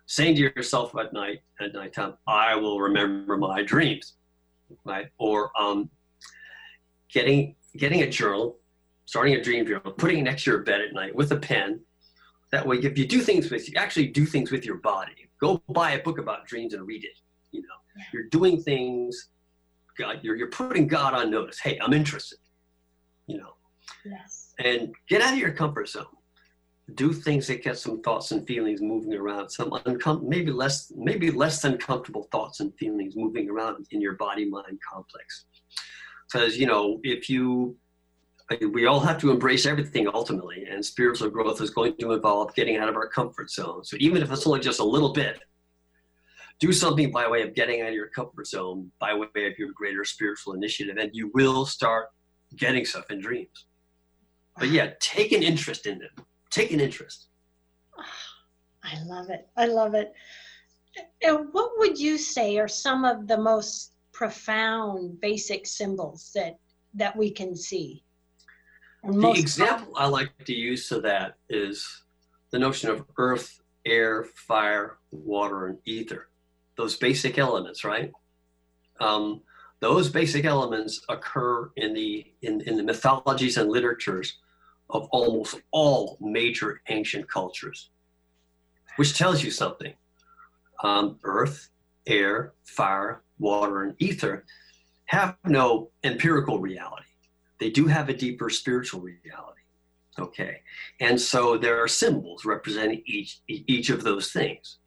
saying 0.05 0.36
to 0.36 0.41
yourself 0.41 0.95
at 0.98 1.13
night 1.13 1.39
at 1.60 1.74
nighttime, 1.74 2.13
I 2.27 2.55
will 2.55 2.79
remember 2.79 3.38
my 3.38 3.63
dreams. 3.63 4.13
Right? 4.84 5.07
Or 5.19 5.51
um, 5.60 5.89
getting 7.15 7.55
getting 7.77 8.01
a 8.03 8.10
journal, 8.10 8.57
starting 9.05 9.34
a 9.36 9.41
dream 9.41 9.65
journal, 9.65 9.91
putting 9.93 10.19
it 10.19 10.24
next 10.24 10.43
to 10.43 10.51
your 10.51 10.63
bed 10.63 10.81
at 10.81 10.93
night 10.93 11.15
with 11.15 11.31
a 11.31 11.38
pen 11.38 11.79
That 12.51 12.65
way, 12.67 12.77
if 12.77 12.98
you 12.98 13.05
do 13.07 13.19
things 13.22 13.50
with, 13.51 13.67
you 13.69 13.75
actually 13.77 14.07
do 14.19 14.25
things 14.25 14.50
with 14.51 14.63
your 14.69 14.77
body. 14.77 15.17
Go 15.41 15.62
buy 15.79 15.89
a 15.93 16.01
book 16.07 16.19
about 16.19 16.45
dreams 16.51 16.74
and 16.75 16.86
read 16.91 17.03
it. 17.03 17.17
You 17.51 17.62
know, 17.67 17.77
Yeah. 17.98 18.03
you're 18.13 18.29
doing 18.39 18.55
things. 18.62 19.29
God, 19.98 20.15
you're 20.24 20.36
you're 20.39 20.53
putting 20.62 20.86
God 20.98 21.12
on 21.19 21.25
notice. 21.31 21.57
Hey, 21.65 21.75
I'm 21.84 21.93
interested. 22.01 22.39
You 23.27 23.38
know, 23.41 23.53
Yes. 24.13 24.53
and 24.60 24.93
get 25.12 25.22
out 25.25 25.34
of 25.34 25.39
your 25.39 25.53
comfort 25.62 25.88
zone. 25.95 26.15
Do 27.01 27.07
things 27.27 27.48
that 27.48 27.63
get 27.67 27.77
some 27.86 27.98
thoughts 28.05 28.27
and 28.34 28.45
feelings 28.51 28.79
moving 28.93 29.13
around. 29.24 29.50
Some 29.50 29.69
uncom- 29.72 30.24
maybe 30.34 30.51
less 30.51 30.77
maybe 31.10 31.27
less 31.43 31.55
than 31.63 31.74
comfortable 31.89 32.25
thoughts 32.34 32.57
and 32.62 32.69
feelings 32.81 33.13
moving 33.15 33.50
around 33.53 33.88
in 33.93 34.00
your 34.05 34.15
body 34.25 34.45
mind 34.55 34.77
complex. 34.91 35.27
Because 36.32 36.58
you 36.58 36.65
know, 36.65 37.00
if 37.03 37.29
you 37.29 37.77
we 38.72 38.86
all 38.86 39.00
have 39.00 39.20
to 39.20 39.32
embrace 39.32 39.65
everything 39.65 40.08
ultimately, 40.08 40.65
and 40.70 40.86
spiritual 40.86 41.29
growth 41.29 41.62
is 41.62 41.72
going 41.72 41.96
to 41.98 42.12
involve 42.12 42.53
getting 42.53 42.77
out 42.77 42.89
of 42.89 42.96
our 42.96 43.08
comfort 43.08 43.50
zone. 43.50 43.84
So 43.84 43.98
even 44.00 44.22
if 44.22 44.32
it's 44.32 44.46
only 44.46 44.60
just 44.60 44.79
a 44.79 44.84
little 44.84 45.13
bit, 45.13 45.39
do 46.60 46.72
something 46.72 47.12
by 47.12 47.27
way 47.27 47.41
of 47.41 47.55
getting 47.55 47.82
out 47.82 47.89
of 47.89 47.96
your 47.96 48.10
comfort 48.10 48.48
zone, 48.48 48.91
by 49.00 49.13
way 49.13 49.48
of 49.48 49.58
your 49.58 49.72
greater 49.74 50.05
spiritual 50.05 50.53
initiative, 50.53 50.98
and 50.98 51.10
you 51.13 51.32
will 51.34 51.65
start 51.65 52.10
getting 52.55 52.86
stuff 52.86 53.10
in 53.10 53.20
dreams. 53.20 53.65
But 54.58 54.70
yeah, 54.70 54.91
take 55.00 55.32
an 55.32 55.44
interest 55.44 55.86
in 55.86 56.00
them. 56.00 56.25
Take 56.51 56.72
an 56.72 56.79
interest. 56.79 57.27
Ah, 58.00 58.05
I 58.84 59.03
love 59.03 59.29
it. 59.29 59.48
I 59.58 59.65
love 59.65 59.96
it. 59.96 60.13
And 61.22 61.48
what 61.51 61.72
would 61.77 62.00
you 62.00 62.17
say 62.17 62.58
are 62.58 62.67
some 62.67 63.03
of 63.03 63.27
the 63.27 63.38
most 63.38 63.94
profound 64.15 65.19
basic 65.19 65.67
symbols 65.67 66.31
that 66.34 66.57
that 66.93 67.15
we 67.15 67.29
can 67.29 67.55
see? 67.55 68.03
And 69.03 69.22
The 69.22 69.31
example 69.31 69.93
I 69.98 70.07
like 70.07 70.31
to 70.45 70.53
use 70.53 70.88
to 70.89 71.01
that 71.01 71.36
is 71.50 72.03
the 72.51 72.57
notion 72.57 72.89
of 72.89 73.05
earth, 73.17 73.62
air, 73.86 74.24
fire, 74.48 74.98
water, 75.12 75.67
and 75.67 75.77
ether. 75.86 76.29
Those 76.77 76.95
basic 76.95 77.38
elements, 77.38 77.84
right? 77.84 78.12
Um, 79.01 79.41
those 79.81 80.10
basic 80.10 80.45
elements 80.45 81.01
occur 81.10 81.69
in 81.75 81.93
the 81.93 82.25
in, 82.41 82.62
in 82.62 82.77
the 82.77 82.84
mythologies 82.84 83.57
and 83.57 83.69
literatures 83.69 84.38
of 84.89 85.07
almost 85.12 85.60
all 85.72 86.17
major 86.22 86.81
ancient 86.88 87.27
cultures, 87.29 87.89
which 88.95 89.17
tells 89.17 89.43
you 89.43 89.51
something. 89.51 89.93
Um, 90.84 91.19
earth, 91.24 91.69
air, 92.07 92.53
fire, 92.63 93.22
water, 93.39 93.84
and 93.84 93.96
ether 94.00 94.46
have 95.06 95.38
no 95.46 95.92
empirical 96.04 96.60
reality 96.60 97.06
they 97.60 97.70
do 97.70 97.88
have 97.88 98.10
a 98.10 98.13
deeper 98.13 98.50
spiritual 98.50 99.01
reality. 99.01 99.62
Okay. 100.18 100.62
And 101.00 101.20
so 101.20 101.58
there 101.58 101.82
are 101.82 101.88
symbols 101.88 102.46
representing 102.46 103.01
each 103.06 103.39
each 103.48 103.89
of 103.89 104.04
those 104.04 104.32
things. 104.32 104.77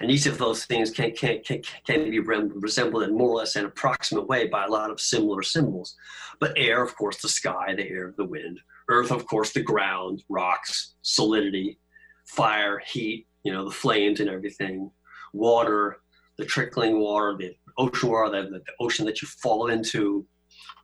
And 0.00 0.10
each 0.10 0.26
of 0.26 0.38
those 0.38 0.64
things 0.64 0.90
can, 0.90 1.12
can, 1.12 1.40
can, 1.44 1.62
can 1.86 2.10
be 2.10 2.18
resembled 2.18 3.04
in 3.04 3.16
more 3.16 3.30
or 3.30 3.36
less 3.36 3.54
an 3.54 3.66
approximate 3.66 4.26
way 4.26 4.48
by 4.48 4.64
a 4.64 4.70
lot 4.70 4.90
of 4.90 5.00
similar 5.00 5.42
symbols. 5.42 5.94
But 6.40 6.54
air, 6.56 6.82
of 6.82 6.96
course, 6.96 7.20
the 7.22 7.28
sky, 7.28 7.74
the 7.76 7.88
air, 7.88 8.12
the 8.16 8.24
wind. 8.24 8.58
Earth, 8.88 9.12
of 9.12 9.26
course, 9.26 9.52
the 9.52 9.62
ground, 9.62 10.24
rocks, 10.28 10.94
solidity. 11.02 11.78
Fire, 12.26 12.80
heat, 12.84 13.26
you 13.44 13.52
know, 13.52 13.64
the 13.64 13.70
flames 13.70 14.18
and 14.18 14.30
everything. 14.30 14.90
Water, 15.32 15.98
the 16.38 16.44
trickling 16.44 16.98
water, 16.98 17.36
the 17.38 17.54
ocean 17.78 18.10
the, 18.32 18.60
the 18.64 18.72
ocean 18.80 19.04
that 19.06 19.22
you 19.22 19.28
fall 19.28 19.68
into 19.68 20.26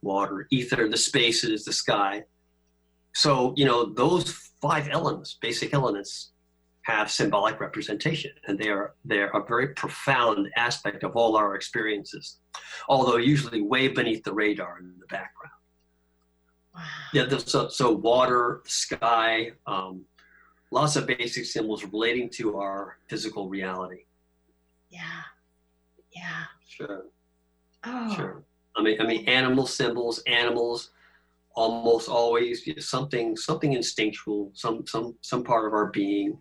water, 0.02 0.46
ether, 0.50 0.88
the 0.88 0.96
spaces, 0.96 1.64
the 1.64 1.72
sky. 1.72 2.24
So, 3.14 3.54
you 3.56 3.64
know, 3.64 3.84
those 3.84 4.32
five 4.60 4.88
elements, 4.90 5.38
basic 5.40 5.74
elements, 5.74 6.32
have 6.82 7.10
symbolic 7.10 7.60
representation, 7.60 8.30
and 8.46 8.58
they 8.58 8.68
are 8.68 8.94
they're 9.04 9.30
a 9.30 9.44
very 9.44 9.68
profound 9.68 10.48
aspect 10.56 11.04
of 11.04 11.14
all 11.14 11.36
our 11.36 11.54
experiences, 11.54 12.38
although 12.88 13.16
usually 13.16 13.60
way 13.60 13.88
beneath 13.88 14.24
the 14.24 14.32
radar 14.32 14.78
in 14.78 14.94
the 14.98 15.06
background. 15.06 15.52
Wow. 16.74 16.82
Yeah, 17.12 17.24
the, 17.24 17.40
so, 17.40 17.68
so 17.68 17.92
water, 17.92 18.62
sky, 18.64 19.52
um, 19.66 20.04
lots 20.70 20.96
of 20.96 21.06
basic 21.06 21.44
symbols 21.44 21.84
relating 21.84 22.30
to 22.30 22.56
our 22.56 22.98
physical 23.08 23.48
reality. 23.48 24.04
Yeah. 24.88 25.22
Yeah. 26.14 26.44
Sure. 26.70 27.06
Oh. 27.84 28.14
Sure. 28.14 28.44
I 28.76 28.82
mean, 28.82 29.00
I 29.00 29.06
mean, 29.06 29.28
animal 29.28 29.66
symbols, 29.66 30.22
animals, 30.26 30.90
almost 31.56 32.08
always 32.08 32.66
you 32.66 32.74
know, 32.74 32.80
something, 32.80 33.36
something 33.36 33.72
instinctual, 33.72 34.52
some, 34.54 34.86
some, 34.86 35.16
some 35.20 35.42
part 35.42 35.66
of 35.66 35.72
our 35.72 35.86
being. 35.86 36.38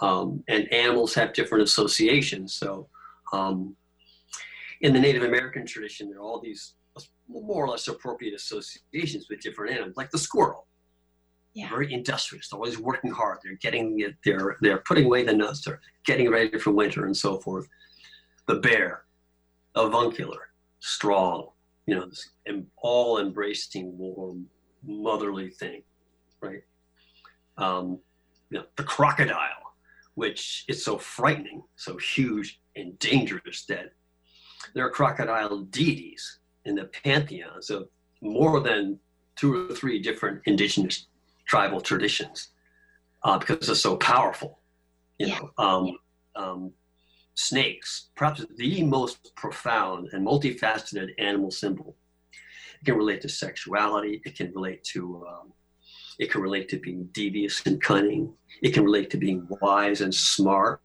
Um, 0.00 0.44
and 0.48 0.72
animals 0.72 1.14
have 1.14 1.32
different 1.32 1.64
associations. 1.64 2.54
So, 2.54 2.88
um, 3.32 3.76
in 4.80 4.94
the 4.94 5.00
Native 5.00 5.24
American 5.24 5.66
tradition, 5.66 6.08
there 6.08 6.20
are 6.20 6.22
all 6.22 6.40
these 6.40 6.74
more 7.28 7.64
or 7.64 7.68
less 7.68 7.88
appropriate 7.88 8.34
associations 8.34 9.26
with 9.28 9.40
different 9.40 9.72
animals, 9.72 9.96
like 9.96 10.10
the 10.10 10.18
squirrel. 10.18 10.66
Yeah. 11.54 11.68
Very 11.68 11.92
industrious. 11.92 12.48
They're 12.48 12.58
always 12.58 12.78
working 12.78 13.10
hard. 13.10 13.38
They're 13.42 13.56
getting 13.60 13.98
it. 14.00 14.14
They're 14.24 14.56
they're 14.60 14.78
putting 14.86 15.06
away 15.06 15.24
the 15.24 15.34
nuts. 15.34 15.64
They're 15.64 15.80
getting 16.06 16.30
ready 16.30 16.58
for 16.58 16.70
winter 16.70 17.06
and 17.06 17.16
so 17.16 17.38
forth. 17.40 17.66
The 18.46 18.56
bear, 18.56 19.02
avuncular, 19.76 20.50
strong, 20.80 21.48
you 21.86 21.94
know, 21.94 22.06
this 22.06 22.30
all 22.76 23.18
embracing, 23.20 23.96
warm, 23.96 24.46
motherly 24.86 25.50
thing, 25.50 25.82
right? 26.40 26.62
Um, 27.58 27.98
you 28.50 28.58
know, 28.58 28.64
the 28.76 28.84
crocodile, 28.84 29.74
which 30.14 30.64
is 30.68 30.84
so 30.84 30.98
frightening, 30.98 31.62
so 31.76 31.96
huge 31.96 32.60
and 32.76 32.98
dangerous 32.98 33.64
that 33.66 33.92
there 34.74 34.84
are 34.84 34.90
crocodile 34.90 35.62
deities 35.62 36.38
in 36.64 36.74
the 36.74 36.84
pantheons 37.04 37.70
of 37.70 37.88
more 38.20 38.60
than 38.60 38.98
two 39.36 39.70
or 39.70 39.74
three 39.74 40.00
different 40.00 40.42
indigenous 40.46 41.06
tribal 41.46 41.80
traditions 41.80 42.48
uh, 43.24 43.38
because 43.38 43.66
they're 43.66 43.74
so 43.74 43.96
powerful. 43.96 44.60
You 45.18 45.28
Yeah. 45.28 45.38
know, 45.38 45.64
um, 45.64 45.98
um, 46.36 46.72
snakes, 47.40 48.10
perhaps 48.14 48.44
the 48.56 48.82
most 48.84 49.34
profound 49.34 50.08
and 50.12 50.26
multifaceted 50.26 51.10
animal 51.18 51.50
symbol. 51.50 51.96
It 52.80 52.84
can 52.84 52.96
relate 52.96 53.20
to 53.22 53.28
sexuality. 53.28 54.22
It 54.24 54.36
can 54.36 54.52
relate 54.52 54.84
to 54.92 55.26
um, 55.28 55.52
it 56.18 56.30
can 56.30 56.42
relate 56.42 56.68
to 56.68 56.78
being 56.78 57.08
devious 57.12 57.62
and 57.64 57.80
cunning. 57.80 58.34
It 58.62 58.74
can 58.74 58.84
relate 58.84 59.10
to 59.10 59.16
being 59.16 59.46
wise 59.62 60.02
and 60.02 60.14
smart. 60.14 60.82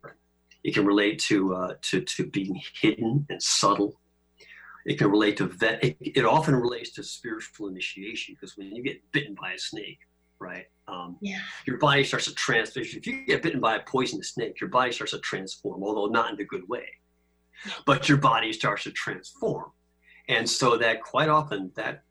It 0.64 0.74
can 0.74 0.86
relate 0.86 1.20
to 1.30 1.54
uh, 1.56 1.74
to 1.84 2.02
to 2.02 2.28
being 2.28 2.62
hidden 2.82 3.26
and 3.30 3.42
subtle. 3.42 4.00
It 4.86 4.98
can 4.98 5.10
relate 5.10 5.38
to 5.38 5.48
that. 5.48 5.84
It, 5.84 5.98
it 6.00 6.26
often 6.26 6.56
relates 6.56 6.92
to 6.94 7.04
spiritual 7.04 7.68
initiation 7.68 8.36
because 8.36 8.56
when 8.56 8.76
you 8.76 8.84
get 8.84 9.12
bitten 9.12 9.36
by 9.40 9.54
a 9.54 9.60
snake, 9.60 10.00
right? 10.40 10.68
Um, 10.88 11.18
Yeah. 11.22 11.40
your 11.66 11.78
body 11.78 12.04
starts 12.04 12.26
to 12.26 12.36
transform. 12.36 12.86
If 12.86 13.08
you 13.08 13.26
get 13.26 13.42
bitten 13.42 13.60
by 13.60 13.76
a 13.76 13.84
poisonous 13.84 14.30
snake, 14.34 14.60
your 14.62 14.70
body 14.70 14.92
starts 14.92 15.12
to 15.14 15.20
transform, 15.20 15.84
although 15.84 16.06
not 16.08 16.32
in 16.34 16.40
a 16.40 16.44
good 16.44 16.68
way. 16.70 16.88
But 17.86 18.08
your 18.08 18.18
body 18.20 18.54
starts 18.54 18.84
to 18.84 18.92
transform, 18.92 19.72
and 20.28 20.48
so 20.48 20.78
that 20.78 21.02
quite 21.02 21.30
often 21.30 21.72
that 21.76 22.04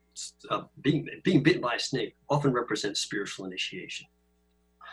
uh, 0.51 0.63
being 0.81 1.07
being 1.23 1.43
bitten 1.43 1.61
by 1.61 1.75
a 1.75 1.79
snake 1.79 2.17
often 2.29 2.53
represents 2.53 3.01
spiritual 3.01 3.45
initiation. 3.47 4.07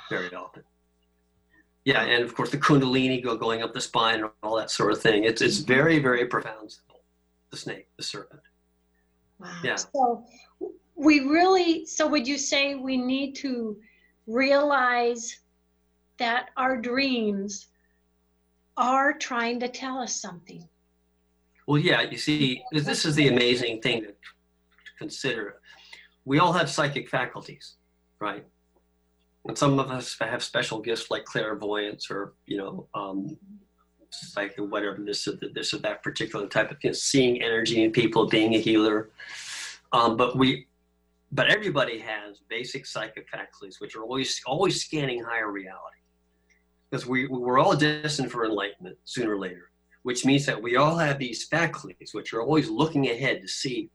Very 0.10 0.34
often. 0.44 0.64
Yeah, 1.86 2.04
and 2.04 2.24
of 2.24 2.36
course 2.36 2.52
the 2.52 2.58
kundalini 2.58 3.24
go 3.24 3.36
going 3.36 3.64
up 3.64 3.74
the 3.74 3.82
spine 3.82 4.20
and 4.22 4.30
all 4.44 4.58
that 4.58 4.70
sort 4.70 4.92
of 4.92 5.02
thing. 5.02 5.24
It's 5.24 5.42
it's 5.42 5.60
very 5.60 5.98
very 6.00 6.28
profound. 6.28 6.76
The 7.50 7.58
snake, 7.58 7.88
the 7.98 8.04
serpent. 8.04 8.42
Wow. 9.40 9.62
Yeah. 9.64 9.76
So 9.78 10.26
we 11.02 11.22
really, 11.22 11.84
so 11.88 12.08
would 12.08 12.28
you 12.28 12.38
say 12.38 12.76
we 12.76 12.96
need 12.96 13.34
to 13.38 13.76
realize 14.28 15.40
that 16.20 16.52
our 16.58 16.78
dreams 16.78 17.70
are 18.78 19.12
trying 19.14 19.60
to 19.62 19.68
tell 19.68 19.98
us 19.98 20.16
something? 20.16 20.64
Well, 21.68 21.80
yeah, 21.80 22.02
you 22.02 22.18
see, 22.18 22.64
this 22.72 23.04
is 23.04 23.16
the 23.16 23.30
amazing 23.30 23.82
thing 23.82 24.04
to 24.04 24.14
consider. 25.00 25.56
We 26.26 26.38
all 26.38 26.54
have 26.54 26.70
psychic 26.70 27.10
faculties, 27.10 27.78
right? 28.20 28.46
And 29.46 29.58
some 29.58 29.80
of 29.80 29.90
us 29.90 30.16
have 30.20 30.44
special 30.44 30.82
gifts 30.82 31.10
like 31.10 31.26
clairvoyance 31.26 32.12
or, 32.12 32.34
you 32.46 32.58
know, 32.58 32.88
um, 32.94 33.36
psychic, 34.12 34.60
whatever, 34.60 35.00
this 35.04 35.28
or, 35.28 35.34
this 35.56 35.74
or 35.74 35.80
that 35.80 36.04
particular 36.04 36.46
type 36.46 36.70
of 36.70 36.78
you 36.84 36.92
know, 36.92 36.94
seeing 36.94 37.42
energy 37.42 37.84
in 37.84 37.92
people, 37.92 38.28
being 38.28 38.54
a 38.54 38.60
healer. 38.60 39.10
Um, 39.94 40.16
but 40.16 40.38
we, 40.38 40.68
but 41.32 41.50
everybody 41.50 41.98
has 42.00 42.42
basic 42.50 42.86
psychic 42.86 43.28
faculties, 43.30 43.78
which 43.80 43.96
are 43.96 44.04
always 44.04 44.42
always 44.46 44.84
scanning 44.84 45.24
higher 45.24 45.52
reality, 45.52 46.02
because 46.90 47.06
we 47.06 47.28
we're 47.28 47.60
all 47.60 47.76
destined 47.76 48.32
for 48.32 48.46
enlightenment 48.46 48.98
sooner 49.06 49.34
or 49.36 49.40
later 49.40 49.72
which 50.04 50.26
means 50.26 50.46
that 50.46 50.62
we 50.62 50.76
all 50.76 50.98
have 50.98 51.20
these 51.20 51.46
faculties, 51.46 52.14
which 52.14 52.34
are 52.34 52.42
always 52.42 52.70
looking 52.70 53.10
ahead 53.10 53.42
to 53.42 53.48
see 53.48 53.90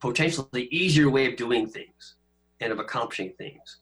potentially 0.00 0.68
easier 0.70 1.08
way 1.08 1.26
of 1.30 1.36
doing 1.36 1.66
things 1.66 2.16
and 2.60 2.72
of 2.72 2.78
accomplishing 2.78 3.32
things. 3.38 3.78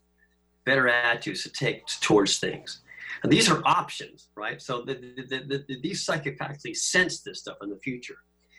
better 0.64 0.88
attitudes 0.88 1.42
to 1.42 1.50
take 1.50 1.84
towards 2.00 2.38
things. 2.38 2.80
And 3.22 3.30
these 3.30 3.50
are 3.50 3.60
options, 3.66 4.28
right? 4.34 4.62
So 4.62 4.80
the, 4.80 4.94
the, 5.28 5.62
the, 5.68 5.80
these 5.82 6.02
psychics 6.02 6.40
actually 6.40 6.72
sense 6.72 7.20
this 7.20 7.40
stuff 7.40 7.58
in 7.62 7.68
the 7.68 7.76
future 7.76 8.16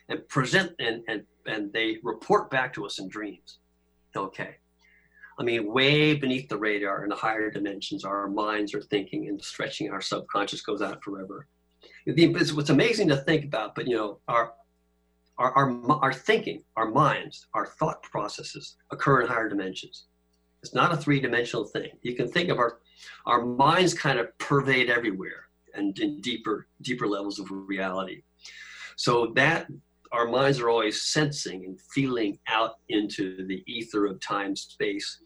and 0.10 0.28
present 0.30 0.74
and, 0.78 1.02
and, 1.08 1.24
and 1.46 1.72
they 1.74 1.98
report 2.04 2.50
back 2.50 2.74
to 2.74 2.86
us 2.86 3.00
in 3.00 3.08
dreams. 3.08 3.60
Okay. 4.16 4.56
I 5.38 5.44
mean, 5.44 5.72
way 5.72 6.14
beneath 6.14 6.48
the 6.48 6.58
radar 6.58 7.04
in 7.04 7.10
the 7.10 7.16
higher 7.16 7.52
dimensions, 7.52 8.06
our 8.06 8.30
minds 8.30 8.74
are 8.74 8.82
thinking 8.82 9.28
and 9.28 9.42
stretching. 9.42 9.92
Our 9.92 10.02
subconscious 10.02 10.62
goes 10.62 10.82
out 10.82 11.04
forever. 11.04 11.48
It's 12.06 12.54
what's 12.54 12.70
amazing 12.70 13.10
to 13.10 13.18
think 13.18 13.46
about, 13.46 13.76
but 13.76 13.88
you 13.88 13.96
know, 13.96 14.20
our, 14.28 14.54
our, 15.38 15.52
our, 15.54 16.04
our 16.04 16.14
thinking, 16.14 16.64
our 16.78 16.90
minds, 16.90 17.48
our 17.54 17.66
thought 17.66 18.02
processes 18.04 18.78
occur 18.92 19.22
in 19.22 19.28
higher 19.28 19.50
dimensions. 19.50 20.06
It's 20.64 20.74
not 20.74 20.94
a 20.94 20.98
three 20.98 21.20
dimensional 21.20 21.66
thing. 21.66 21.90
You 22.02 22.16
can 22.16 22.28
think 22.28 22.50
of 22.50 22.58
our, 22.58 22.80
our 23.26 23.46
minds 23.46 23.94
kind 23.94 24.20
of 24.20 24.36
pervade 24.38 24.90
everywhere 24.90 25.48
and 25.74 25.98
in 26.00 26.22
deeper, 26.22 26.68
deeper 26.82 27.08
levels 27.08 27.40
of 27.40 27.52
reality. 27.52 28.24
So 28.96 29.34
that 29.36 29.68
our 30.16 30.28
minds 30.28 30.60
are 30.60 30.70
always 30.70 31.04
sensing 31.04 31.66
and 31.66 31.80
feeling 31.94 32.40
out 32.48 32.76
into 32.90 33.46
the 33.48 33.64
ether 33.68 34.06
of 34.06 34.20
time, 34.22 34.56
space, 34.56 35.20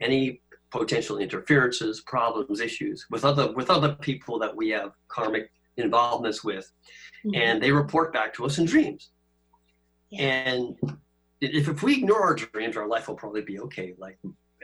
any 0.00 0.40
potential 0.70 1.18
interferences, 1.18 2.02
problems, 2.06 2.60
issues 2.60 3.04
with 3.10 3.24
other 3.24 3.52
with 3.52 3.70
other 3.70 3.94
people 3.96 4.38
that 4.38 4.54
we 4.54 4.68
have 4.70 4.92
karmic 5.08 5.50
involvements 5.76 6.44
with, 6.44 6.70
mm-hmm. 7.26 7.40
and 7.40 7.62
they 7.62 7.72
report 7.72 8.12
back 8.12 8.32
to 8.34 8.44
us 8.46 8.58
in 8.58 8.64
dreams. 8.64 9.10
Yeah. 10.10 10.22
And 10.22 10.76
if, 11.40 11.68
if 11.68 11.82
we 11.82 11.98
ignore 11.98 12.22
our 12.22 12.34
dreams, 12.34 12.76
our 12.76 12.88
life 12.88 13.08
will 13.08 13.16
probably 13.16 13.42
be 13.42 13.58
okay. 13.60 13.94
Like 13.98 14.18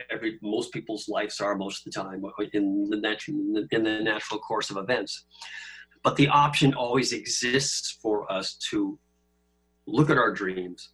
every 0.09 0.39
most 0.41 0.71
people's 0.73 1.07
lives 1.07 1.39
are 1.41 1.55
most 1.55 1.85
of 1.85 1.93
the 1.93 2.01
time 2.01 2.23
in 2.53 2.89
the 2.89 2.97
natural 2.97 3.65
in 3.71 3.83
the 3.83 3.99
natural 3.99 4.39
course 4.39 4.69
of 4.69 4.77
events. 4.77 5.25
But 6.03 6.15
the 6.15 6.27
option 6.27 6.73
always 6.75 7.13
exists 7.13 7.97
for 8.01 8.31
us 8.31 8.57
to 8.69 8.99
look 9.87 10.09
at 10.09 10.17
our 10.17 10.31
dreams 10.31 10.89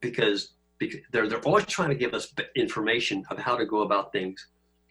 because, 0.00 0.54
because 0.78 1.00
they're, 1.12 1.28
they're 1.28 1.40
always 1.40 1.66
trying 1.66 1.90
to 1.90 1.94
give 1.94 2.14
us 2.14 2.32
information 2.56 3.24
of 3.30 3.38
how 3.38 3.56
to 3.56 3.66
go 3.66 3.82
about 3.82 4.12
things 4.12 4.48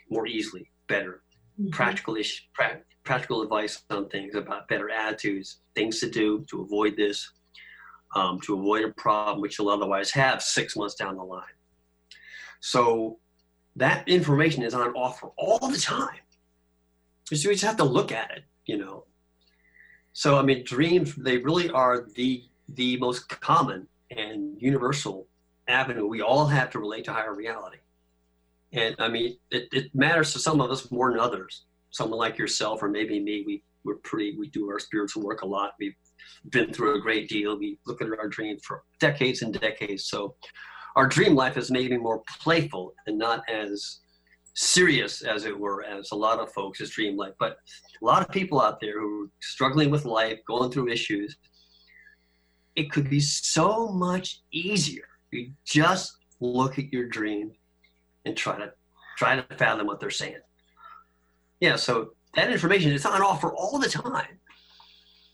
more 0.09 0.27
easily, 0.27 0.69
better, 0.87 1.23
mm-hmm. 1.59 1.69
practical 1.69 2.15
ish, 2.15 2.49
pra- 2.53 2.81
practical 3.03 3.41
advice 3.41 3.83
on 3.89 4.09
things 4.09 4.35
about 4.35 4.67
better 4.67 4.89
attitudes, 4.89 5.59
things 5.75 5.99
to 5.99 6.09
do 6.09 6.45
to 6.49 6.61
avoid 6.61 6.95
this, 6.95 7.31
um, 8.15 8.39
to 8.41 8.57
avoid 8.57 8.85
a 8.85 8.91
problem 8.93 9.41
which 9.41 9.57
you'll 9.57 9.69
otherwise 9.69 10.11
have 10.11 10.41
six 10.41 10.75
months 10.75 10.95
down 10.95 11.15
the 11.15 11.23
line. 11.23 11.43
So 12.59 13.19
that 13.75 14.07
information 14.07 14.63
is 14.63 14.73
on 14.73 14.91
offer 14.93 15.29
all 15.37 15.59
the 15.59 15.77
time. 15.77 16.19
So 17.25 17.35
you 17.35 17.55
just 17.55 17.63
have 17.63 17.77
to 17.77 17.83
look 17.83 18.11
at 18.11 18.31
it, 18.31 18.43
you 18.65 18.77
know. 18.77 19.05
So 20.13 20.37
I 20.37 20.43
mean, 20.43 20.63
dreams 20.65 21.15
they 21.15 21.37
really 21.37 21.69
are 21.69 22.07
the 22.15 22.43
the 22.75 22.97
most 22.97 23.27
common 23.29 23.87
and 24.15 24.61
universal 24.61 25.27
avenue 25.67 26.05
we 26.05 26.21
all 26.21 26.45
have 26.45 26.69
to 26.71 26.79
relate 26.79 27.05
to 27.05 27.13
higher 27.13 27.33
reality. 27.33 27.77
And 28.73 28.95
I 28.99 29.07
mean, 29.07 29.37
it, 29.51 29.67
it 29.71 29.93
matters 29.93 30.33
to 30.33 30.39
some 30.39 30.61
of 30.61 30.71
us 30.71 30.91
more 30.91 31.11
than 31.11 31.19
others. 31.19 31.65
Someone 31.91 32.19
like 32.19 32.37
yourself 32.37 32.81
or 32.81 32.89
maybe 32.89 33.19
me, 33.19 33.43
we, 33.45 33.63
we're 33.83 33.97
pretty, 33.97 34.37
we 34.37 34.49
do 34.49 34.69
our 34.69 34.79
spiritual 34.79 35.23
work 35.23 35.41
a 35.41 35.47
lot. 35.47 35.73
We've 35.79 35.95
been 36.49 36.73
through 36.73 36.97
a 36.97 37.01
great 37.01 37.27
deal. 37.27 37.57
We 37.57 37.79
look 37.85 38.01
at 38.01 38.07
our 38.07 38.29
dreams 38.29 38.61
for 38.65 38.83
decades 38.99 39.41
and 39.41 39.53
decades. 39.59 40.05
So 40.05 40.35
our 40.95 41.07
dream 41.07 41.35
life 41.35 41.57
is 41.57 41.71
maybe 41.71 41.97
more 41.97 42.21
playful 42.41 42.93
and 43.07 43.17
not 43.17 43.43
as 43.49 43.99
serious, 44.55 45.21
as 45.21 45.45
it 45.45 45.57
were, 45.57 45.83
as 45.83 46.11
a 46.11 46.15
lot 46.15 46.39
of 46.39 46.51
folks' 46.51 46.89
dream 46.89 47.17
life. 47.17 47.33
But 47.39 47.57
a 48.01 48.05
lot 48.05 48.21
of 48.21 48.29
people 48.29 48.61
out 48.61 48.79
there 48.79 48.99
who 48.99 49.25
are 49.25 49.29
struggling 49.41 49.89
with 49.89 50.05
life, 50.05 50.39
going 50.47 50.71
through 50.71 50.89
issues, 50.89 51.35
it 52.75 52.91
could 52.91 53.09
be 53.09 53.19
so 53.19 53.89
much 53.89 54.41
easier. 54.51 55.07
You 55.31 55.51
just 55.65 56.17
look 56.39 56.79
at 56.79 56.91
your 56.91 57.07
dream 57.07 57.51
and 58.25 58.35
try 58.35 58.57
to 58.57 58.73
try 59.17 59.35
to 59.35 59.55
fathom 59.55 59.87
what 59.87 59.99
they're 59.99 60.09
saying. 60.09 60.41
Yeah, 61.59 61.75
so 61.75 62.13
that 62.35 62.51
information 62.51 62.91
is 62.91 63.05
on 63.05 63.21
offer 63.21 63.53
all 63.53 63.77
the 63.79 63.89
time, 63.89 64.39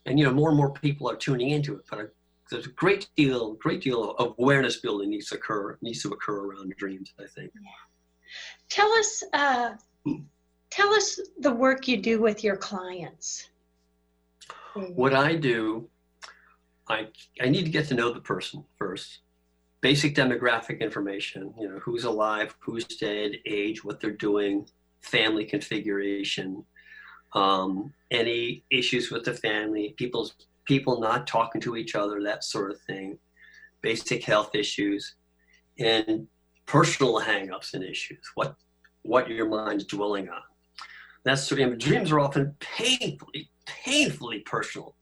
and 0.06 0.20
you 0.20 0.26
know 0.26 0.34
more 0.34 0.50
and 0.50 0.58
more 0.58 0.72
people 0.72 1.10
are 1.10 1.16
tuning 1.16 1.52
into 1.52 1.76
it. 1.76 1.82
But 1.90 2.14
there's 2.52 2.66
a 2.66 2.72
great 2.72 3.10
deal, 3.16 3.54
great 3.54 3.82
deal 3.82 4.12
of 4.12 4.36
awareness 4.38 4.78
building 4.78 5.10
needs 5.10 5.30
to 5.30 5.36
occur 5.36 5.78
needs 5.82 6.02
to 6.04 6.10
occur 6.10 6.46
around 6.46 6.74
dreams. 6.78 7.14
I 7.20 7.26
think. 7.28 7.52
Yeah. 7.56 7.70
Tell 8.70 8.92
us, 8.94 9.24
uh, 9.34 9.70
tell 10.70 10.94
us 10.94 11.20
the 11.40 11.52
work 11.52 11.88
you 11.88 11.98
do 11.98 12.20
with 12.22 12.44
your 12.44 12.58
clients. 12.58 13.50
What 14.74 15.14
I 15.14 15.36
do 15.36 15.90
I, 16.90 17.08
I 17.42 17.50
need 17.50 17.66
to 17.66 17.72
get 17.72 17.88
to 17.90 17.96
know 17.96 18.12
the 18.14 18.20
person 18.20 18.64
first. 18.78 19.20
Basic 19.82 20.16
demographic 20.16 20.80
information, 20.80 21.54
you 21.60 21.70
know, 21.70 21.80
who's 21.80 22.04
alive, 22.04 22.56
who's 22.60 22.86
dead, 22.86 23.34
age, 23.46 23.84
what 23.84 24.00
they're 24.00 24.12
doing, 24.12 24.68
family 25.02 25.46
configuration, 25.46 26.64
um, 27.34 27.94
any 28.10 28.64
issues 28.72 29.12
with 29.12 29.24
the 29.24 29.34
family, 29.34 29.94
people's 29.98 30.34
people 30.66 31.00
not 31.00 31.28
talking 31.28 31.62
to 31.62 31.76
each 31.76 31.96
other, 31.96 32.22
that 32.24 32.44
sort 32.44 32.72
of 32.72 32.82
thing, 32.82 33.18
basic 33.82 34.24
health 34.24 34.56
issues, 34.56 35.16
and 35.80 36.28
personal 36.66 37.22
hangups 37.22 37.74
and 37.74 37.84
issues. 37.84 38.20
What 38.36 38.56
what 39.04 39.30
your 39.30 39.48
mind's 39.48 39.86
dwelling 39.86 40.28
on. 40.28 40.42
That's 41.24 41.44
sort 41.44 41.62
of 41.62 41.78
dreams 41.78 42.12
are 42.12 42.20
often 42.20 42.56
painfully, 42.60 43.50
painfully 43.66 44.40
personal 44.40 44.97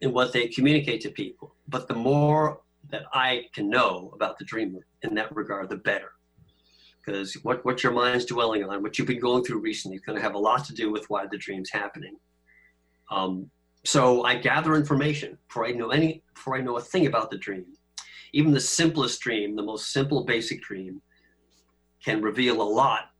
in 0.00 0.12
what 0.12 0.32
they 0.32 0.48
communicate 0.48 1.00
to 1.02 1.10
people. 1.10 1.54
But 1.68 1.88
the 1.88 1.94
more 1.94 2.60
that 2.90 3.04
I 3.12 3.46
can 3.54 3.68
know 3.70 4.10
about 4.14 4.38
the 4.38 4.44
dreamer 4.44 4.86
in 5.02 5.14
that 5.14 5.34
regard, 5.34 5.70
the 5.70 5.76
better. 5.76 6.12
Because 7.04 7.34
what, 7.42 7.64
what 7.64 7.82
your 7.82 7.92
mind's 7.92 8.24
dwelling 8.24 8.64
on, 8.64 8.82
what 8.82 8.98
you've 8.98 9.08
been 9.08 9.20
going 9.20 9.44
through 9.44 9.60
recently, 9.60 9.96
is 9.96 10.02
going 10.02 10.16
to 10.16 10.22
have 10.22 10.34
a 10.34 10.38
lot 10.38 10.64
to 10.66 10.74
do 10.74 10.90
with 10.90 11.08
why 11.10 11.26
the 11.26 11.36
dream's 11.36 11.70
happening. 11.70 12.16
Um, 13.10 13.50
so 13.84 14.24
I 14.24 14.36
gather 14.36 14.74
information 14.74 15.36
before 15.46 15.66
I 15.66 15.72
know 15.72 15.90
any, 15.90 16.22
before 16.34 16.56
I 16.56 16.62
know 16.62 16.78
a 16.78 16.80
thing 16.80 17.06
about 17.06 17.30
the 17.30 17.36
dream. 17.38 17.66
Even 18.32 18.52
the 18.52 18.60
simplest 18.60 19.20
dream, 19.20 19.54
the 19.54 19.62
most 19.62 19.92
simple, 19.92 20.24
basic 20.24 20.62
dream, 20.62 21.02
can 22.02 22.22
reveal 22.22 22.60
a 22.60 22.62
lot 22.62 23.10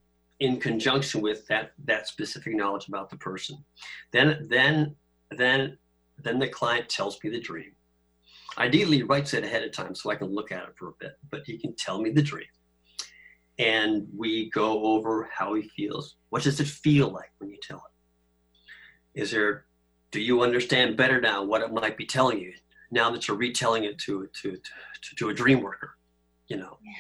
in 0.40 0.58
conjunction 0.58 1.20
with 1.20 1.46
that 1.46 1.72
that 1.84 2.08
specific 2.08 2.54
knowledge 2.54 2.88
about 2.88 3.08
the 3.08 3.16
person. 3.16 3.64
Then, 4.12 4.46
then, 4.48 4.96
then 5.30 5.78
then 6.22 6.38
the 6.38 6.48
client 6.48 6.88
tells 6.88 7.18
me 7.22 7.31
the 7.31 7.40
dream. 7.40 7.72
Ideally, 8.57 8.98
he 8.98 9.03
writes 9.03 9.35
it 9.35 9.44
ahead 9.44 9.64
of 9.64 9.72
time 9.72 9.94
so 9.94 10.11
I 10.11 10.16
can 10.16 10.29
look 10.29 10.53
at 10.53 10.62
it 10.62 10.74
for 10.79 10.88
a 10.88 10.94
bit, 11.00 11.12
but 11.31 11.42
he 11.44 11.59
can 11.59 11.74
tell 11.77 12.00
me 12.00 12.11
the 12.11 12.22
dream. 12.22 12.46
And 13.59 14.07
we 14.16 14.50
go 14.50 14.85
over 14.85 15.29
how 15.33 15.55
he 15.55 15.68
feels. 15.77 16.16
What 16.31 16.42
does 16.42 16.61
it 16.61 16.66
feel 16.66 17.09
like 17.09 17.31
when 17.38 17.50
you 17.50 17.59
tell 17.62 17.79
it? 17.79 19.20
Is 19.20 19.31
there, 19.31 19.66
do 20.11 20.20
you 20.20 20.42
understand 20.42 20.96
better 20.96 21.20
now 21.20 21.42
what 21.44 21.62
it 21.62 21.72
might 21.72 21.96
be 21.96 22.07
telling 22.07 22.38
you 22.38 22.53
now 22.90 23.11
that 23.11 23.27
you're 23.27 23.37
retelling 23.37 23.85
it 23.85 23.98
to, 23.98 24.29
to, 24.42 24.53
to, 24.53 25.16
to 25.16 25.29
a 25.29 25.35
dream 25.35 25.61
worker? 25.61 25.96
You 26.48 26.59
know, 26.59 26.79
yeah. 26.85 26.92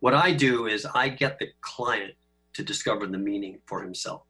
what 0.00 0.14
I 0.14 0.32
do 0.32 0.66
is 0.66 0.86
I 0.86 1.08
get 1.08 1.38
the 1.38 1.48
client 1.60 2.14
to 2.54 2.62
discover 2.62 3.06
the 3.06 3.18
meaning 3.18 3.60
for 3.66 3.82
himself. 3.82 4.22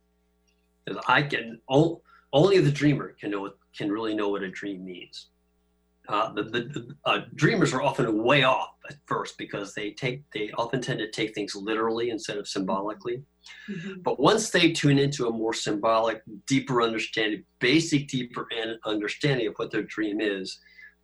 Because 0.85 1.03
I 1.09 1.23
can, 1.23 1.61
only 2.33 2.59
the 2.59 2.71
dreamer 2.71 3.17
can 3.21 3.31
know 3.31 3.51
can 3.77 3.91
really 3.91 4.15
know 4.15 4.29
what 4.29 4.43
a 4.43 4.51
dream 4.51 4.85
means. 4.85 5.29
Uh, 6.09 6.33
the, 6.33 6.45
the, 6.45 6.61
the 6.61 6.97
uh, 7.05 7.21
dreamers 7.35 7.75
are 7.75 7.83
often 7.83 8.25
way 8.25 8.43
off 8.43 8.71
at 8.89 8.97
first 9.05 9.37
because 9.37 9.75
they 9.75 9.91
take 9.91 10.23
they 10.33 10.51
often 10.57 10.81
tend 10.81 10.99
to 10.99 11.11
take 11.11 11.35
things 11.35 11.55
literally 11.55 12.09
instead 12.09 12.39
of 12.39 12.49
symbolically. 12.49 13.23
Mm-hmm. 13.71 14.01
But 14.03 14.19
once 14.19 14.49
they 14.49 14.73
tune 14.73 14.99
into 14.99 15.27
a 15.27 15.33
more 15.33 15.53
symbolic, 15.53 16.23
deeper 16.47 16.81
understanding, 16.81 17.45
basic 17.59 18.09
deeper 18.09 18.49
understanding 18.87 19.49
of 19.49 19.55
what 19.57 19.71
their 19.71 19.83
dream 19.83 20.23
is, 20.23 20.59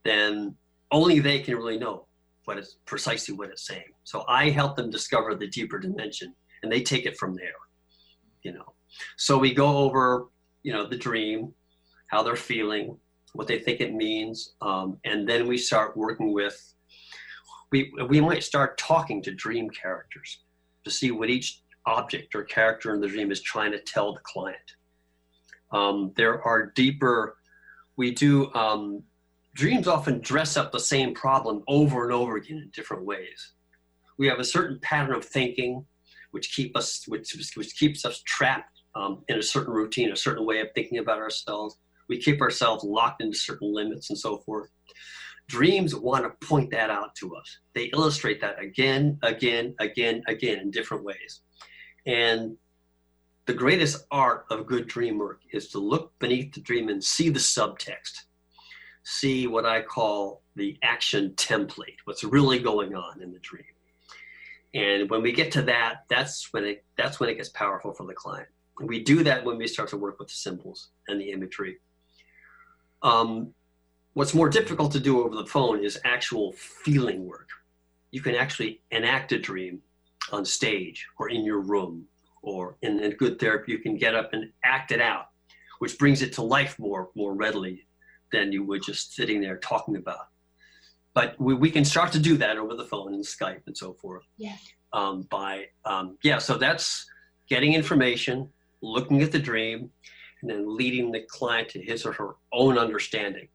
then 0.04 0.56
only 0.90 1.20
they 1.20 1.40
can 1.40 1.54
really 1.54 1.78
know 1.78 2.06
what 2.46 2.56
it's 2.56 2.76
precisely 2.86 3.34
what 3.34 3.50
it's 3.50 3.66
saying. 3.66 3.92
So 4.04 4.24
I 4.26 4.48
help 4.48 4.74
them 4.74 4.88
discover 4.88 5.34
the 5.34 5.48
deeper 5.48 5.78
dimension, 5.78 6.34
and 6.62 6.72
they 6.72 6.82
take 6.82 7.04
it 7.04 7.18
from 7.18 7.34
there. 7.34 7.60
You 8.42 8.52
know, 8.54 8.72
so 9.18 9.36
we 9.36 9.52
go 9.52 9.76
over 9.76 10.28
you 10.62 10.72
know 10.72 10.86
the 10.88 10.96
dream 10.96 11.52
how 12.14 12.22
they're 12.22 12.36
feeling 12.36 12.96
what 13.32 13.48
they 13.48 13.58
think 13.58 13.80
it 13.80 13.92
means 13.92 14.54
um, 14.62 14.96
and 15.04 15.28
then 15.28 15.48
we 15.48 15.58
start 15.58 15.96
working 15.96 16.32
with 16.32 16.56
we 17.72 17.92
we 18.08 18.20
might 18.20 18.44
start 18.44 18.78
talking 18.78 19.20
to 19.20 19.32
dream 19.34 19.68
characters 19.70 20.44
to 20.84 20.90
see 20.92 21.10
what 21.10 21.28
each 21.28 21.62
object 21.86 22.32
or 22.36 22.44
character 22.44 22.94
in 22.94 23.00
the 23.00 23.08
dream 23.08 23.32
is 23.32 23.42
trying 23.42 23.72
to 23.72 23.80
tell 23.80 24.14
the 24.14 24.20
client 24.20 24.68
um, 25.72 26.12
there 26.16 26.40
are 26.44 26.70
deeper 26.76 27.36
we 27.96 28.12
do 28.12 28.52
um, 28.54 29.02
dreams 29.56 29.88
often 29.88 30.20
dress 30.20 30.56
up 30.56 30.70
the 30.70 30.78
same 30.78 31.12
problem 31.14 31.64
over 31.66 32.04
and 32.04 32.12
over 32.12 32.36
again 32.36 32.58
in 32.58 32.70
different 32.72 33.04
ways 33.04 33.54
we 34.18 34.28
have 34.28 34.38
a 34.38 34.44
certain 34.44 34.78
pattern 34.82 35.16
of 35.16 35.24
thinking 35.24 35.84
which 36.30 36.54
keep 36.54 36.76
us 36.76 37.02
which 37.08 37.34
which 37.56 37.74
keeps 37.76 38.04
us 38.04 38.22
trapped 38.24 38.74
um, 38.94 39.24
in 39.28 39.38
a 39.38 39.42
certain 39.42 39.72
routine, 39.72 40.12
a 40.12 40.16
certain 40.16 40.46
way 40.46 40.60
of 40.60 40.68
thinking 40.74 40.98
about 40.98 41.18
ourselves. 41.18 41.78
We 42.08 42.18
keep 42.20 42.40
ourselves 42.40 42.84
locked 42.84 43.22
into 43.22 43.36
certain 43.36 43.72
limits 43.72 44.10
and 44.10 44.18
so 44.18 44.38
forth. 44.38 44.70
Dreams 45.48 45.94
want 45.94 46.24
to 46.24 46.46
point 46.46 46.70
that 46.70 46.90
out 46.90 47.14
to 47.16 47.36
us. 47.36 47.58
They 47.74 47.84
illustrate 47.92 48.40
that 48.40 48.62
again, 48.62 49.18
again, 49.22 49.74
again, 49.78 50.22
again 50.26 50.58
in 50.58 50.70
different 50.70 51.04
ways. 51.04 51.42
And 52.06 52.56
the 53.46 53.54
greatest 53.54 54.06
art 54.10 54.46
of 54.50 54.66
good 54.66 54.86
dream 54.86 55.18
work 55.18 55.42
is 55.52 55.68
to 55.70 55.78
look 55.78 56.18
beneath 56.18 56.54
the 56.54 56.60
dream 56.60 56.88
and 56.88 57.02
see 57.02 57.28
the 57.28 57.38
subtext, 57.38 58.24
see 59.02 59.46
what 59.46 59.66
I 59.66 59.82
call 59.82 60.42
the 60.56 60.78
action 60.82 61.30
template, 61.36 61.96
what's 62.04 62.24
really 62.24 62.58
going 62.58 62.94
on 62.94 63.20
in 63.20 63.32
the 63.32 63.38
dream. 63.40 63.64
And 64.72 65.08
when 65.10 65.22
we 65.22 65.32
get 65.32 65.52
to 65.52 65.62
that, 65.62 66.04
that's 66.08 66.52
when 66.52 66.64
it 66.64 66.84
that's 66.96 67.20
when 67.20 67.28
it 67.28 67.36
gets 67.36 67.50
powerful 67.50 67.92
for 67.92 68.06
the 68.06 68.14
client. 68.14 68.48
We 68.80 69.04
do 69.04 69.22
that 69.22 69.44
when 69.44 69.56
we 69.56 69.68
start 69.68 69.88
to 69.90 69.96
work 69.96 70.18
with 70.18 70.28
the 70.28 70.34
symbols 70.34 70.88
and 71.06 71.20
the 71.20 71.30
imagery. 71.30 71.78
Um, 73.04 73.54
what's 74.14 74.34
more 74.34 74.48
difficult 74.48 74.90
to 74.92 75.00
do 75.00 75.22
over 75.22 75.36
the 75.36 75.46
phone 75.46 75.84
is 75.84 76.00
actual 76.04 76.52
feeling 76.52 77.24
work. 77.24 77.48
You 78.10 78.20
can 78.20 78.34
actually 78.34 78.80
enact 78.90 79.30
a 79.32 79.38
dream 79.38 79.80
on 80.32 80.44
stage 80.44 81.06
or 81.18 81.28
in 81.28 81.44
your 81.44 81.60
room 81.60 82.06
or 82.44 82.76
in, 82.82 83.00
in 83.00 83.12
good 83.12 83.38
therapy, 83.38 83.72
you 83.72 83.78
can 83.78 83.96
get 83.96 84.14
up 84.14 84.32
and 84.32 84.50
act 84.64 84.92
it 84.92 85.00
out, 85.00 85.28
which 85.78 85.98
brings 85.98 86.22
it 86.22 86.32
to 86.34 86.42
life 86.42 86.78
more, 86.78 87.10
more 87.14 87.34
readily 87.34 87.86
than 88.32 88.52
you 88.52 88.62
would 88.64 88.82
just 88.82 89.14
sitting 89.14 89.40
there 89.40 89.56
talking 89.58 89.96
about. 89.96 90.28
But 91.14 91.40
we, 91.40 91.54
we 91.54 91.70
can 91.70 91.84
start 91.84 92.12
to 92.12 92.18
do 92.18 92.36
that 92.38 92.58
over 92.58 92.74
the 92.74 92.84
phone 92.84 93.14
and 93.14 93.24
Skype 93.24 93.62
and 93.66 93.76
so 93.76 93.94
forth. 93.94 94.24
Yeah. 94.36 94.56
Um, 94.92 95.22
by, 95.30 95.66
um, 95.84 96.18
yeah, 96.22 96.38
so 96.38 96.58
that's 96.58 97.06
getting 97.48 97.72
information, 97.72 98.48
looking 98.82 99.22
at 99.22 99.32
the 99.32 99.38
dream, 99.38 99.90
and 100.44 100.50
then 100.50 100.76
leading 100.76 101.10
the 101.10 101.22
client 101.30 101.70
to 101.70 101.80
his 101.80 102.04
or 102.04 102.12
her 102.12 102.36
own 102.52 102.76
understanding. 102.76 103.48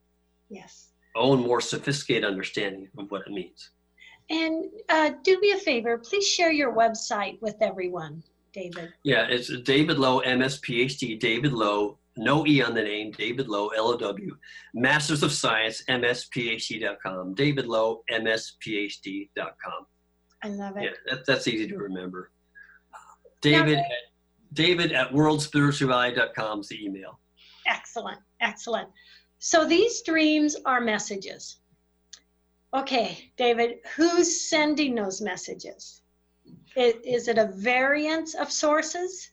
Yes. 0.49 0.89
Own 1.15 1.39
more 1.39 1.61
sophisticated 1.61 2.25
understanding 2.25 2.89
of 2.97 3.11
what 3.11 3.21
it 3.27 3.31
means. 3.31 3.69
And 4.31 4.65
uh, 4.89 5.11
do 5.23 5.39
me 5.39 5.51
a 5.51 5.57
favor, 5.57 5.99
please 5.99 6.27
share 6.27 6.51
your 6.51 6.73
website 6.73 7.39
with 7.41 7.55
everyone, 7.61 8.23
David. 8.53 8.91
Yeah, 9.03 9.27
it's 9.29 9.55
David 9.61 9.99
Low, 9.99 10.19
MS 10.19 10.59
PhD, 10.61 11.19
David 11.19 11.53
Low, 11.53 11.99
no 12.17 12.45
E 12.47 12.63
on 12.63 12.73
the 12.73 12.81
name, 12.81 13.11
David 13.11 13.47
Low, 13.47 13.67
L-O-W, 13.69 14.35
Masters 14.73 15.21
of 15.21 15.31
Science, 15.31 15.83
MSPhD.com, 15.87 17.35
David 17.35 17.67
Low, 17.67 18.01
MSPhD.com. 18.11 19.85
I 20.43 20.47
love 20.47 20.77
it. 20.77 20.83
Yeah, 20.83 20.89
that, 21.15 21.25
that's 21.27 21.47
easy 21.47 21.67
to 21.67 21.77
remember. 21.77 22.31
David, 23.41 23.77
now, 23.77 23.83
David 24.53 24.91
at 24.91 25.11
worldspirituality.com 25.11 26.61
is 26.61 26.67
the 26.67 26.83
email. 26.83 27.19
Excellent, 27.67 28.19
excellent. 28.41 28.89
So 29.39 29.65
these 29.65 30.01
dreams 30.01 30.55
are 30.65 30.81
messages. 30.81 31.59
Okay, 32.73 33.31
David, 33.37 33.77
who's 33.95 34.49
sending 34.49 34.95
those 34.95 35.21
messages? 35.21 36.01
Is 36.75 37.27
it 37.27 37.37
a 37.37 37.47
variance 37.55 38.35
of 38.35 38.51
sources? 38.51 39.31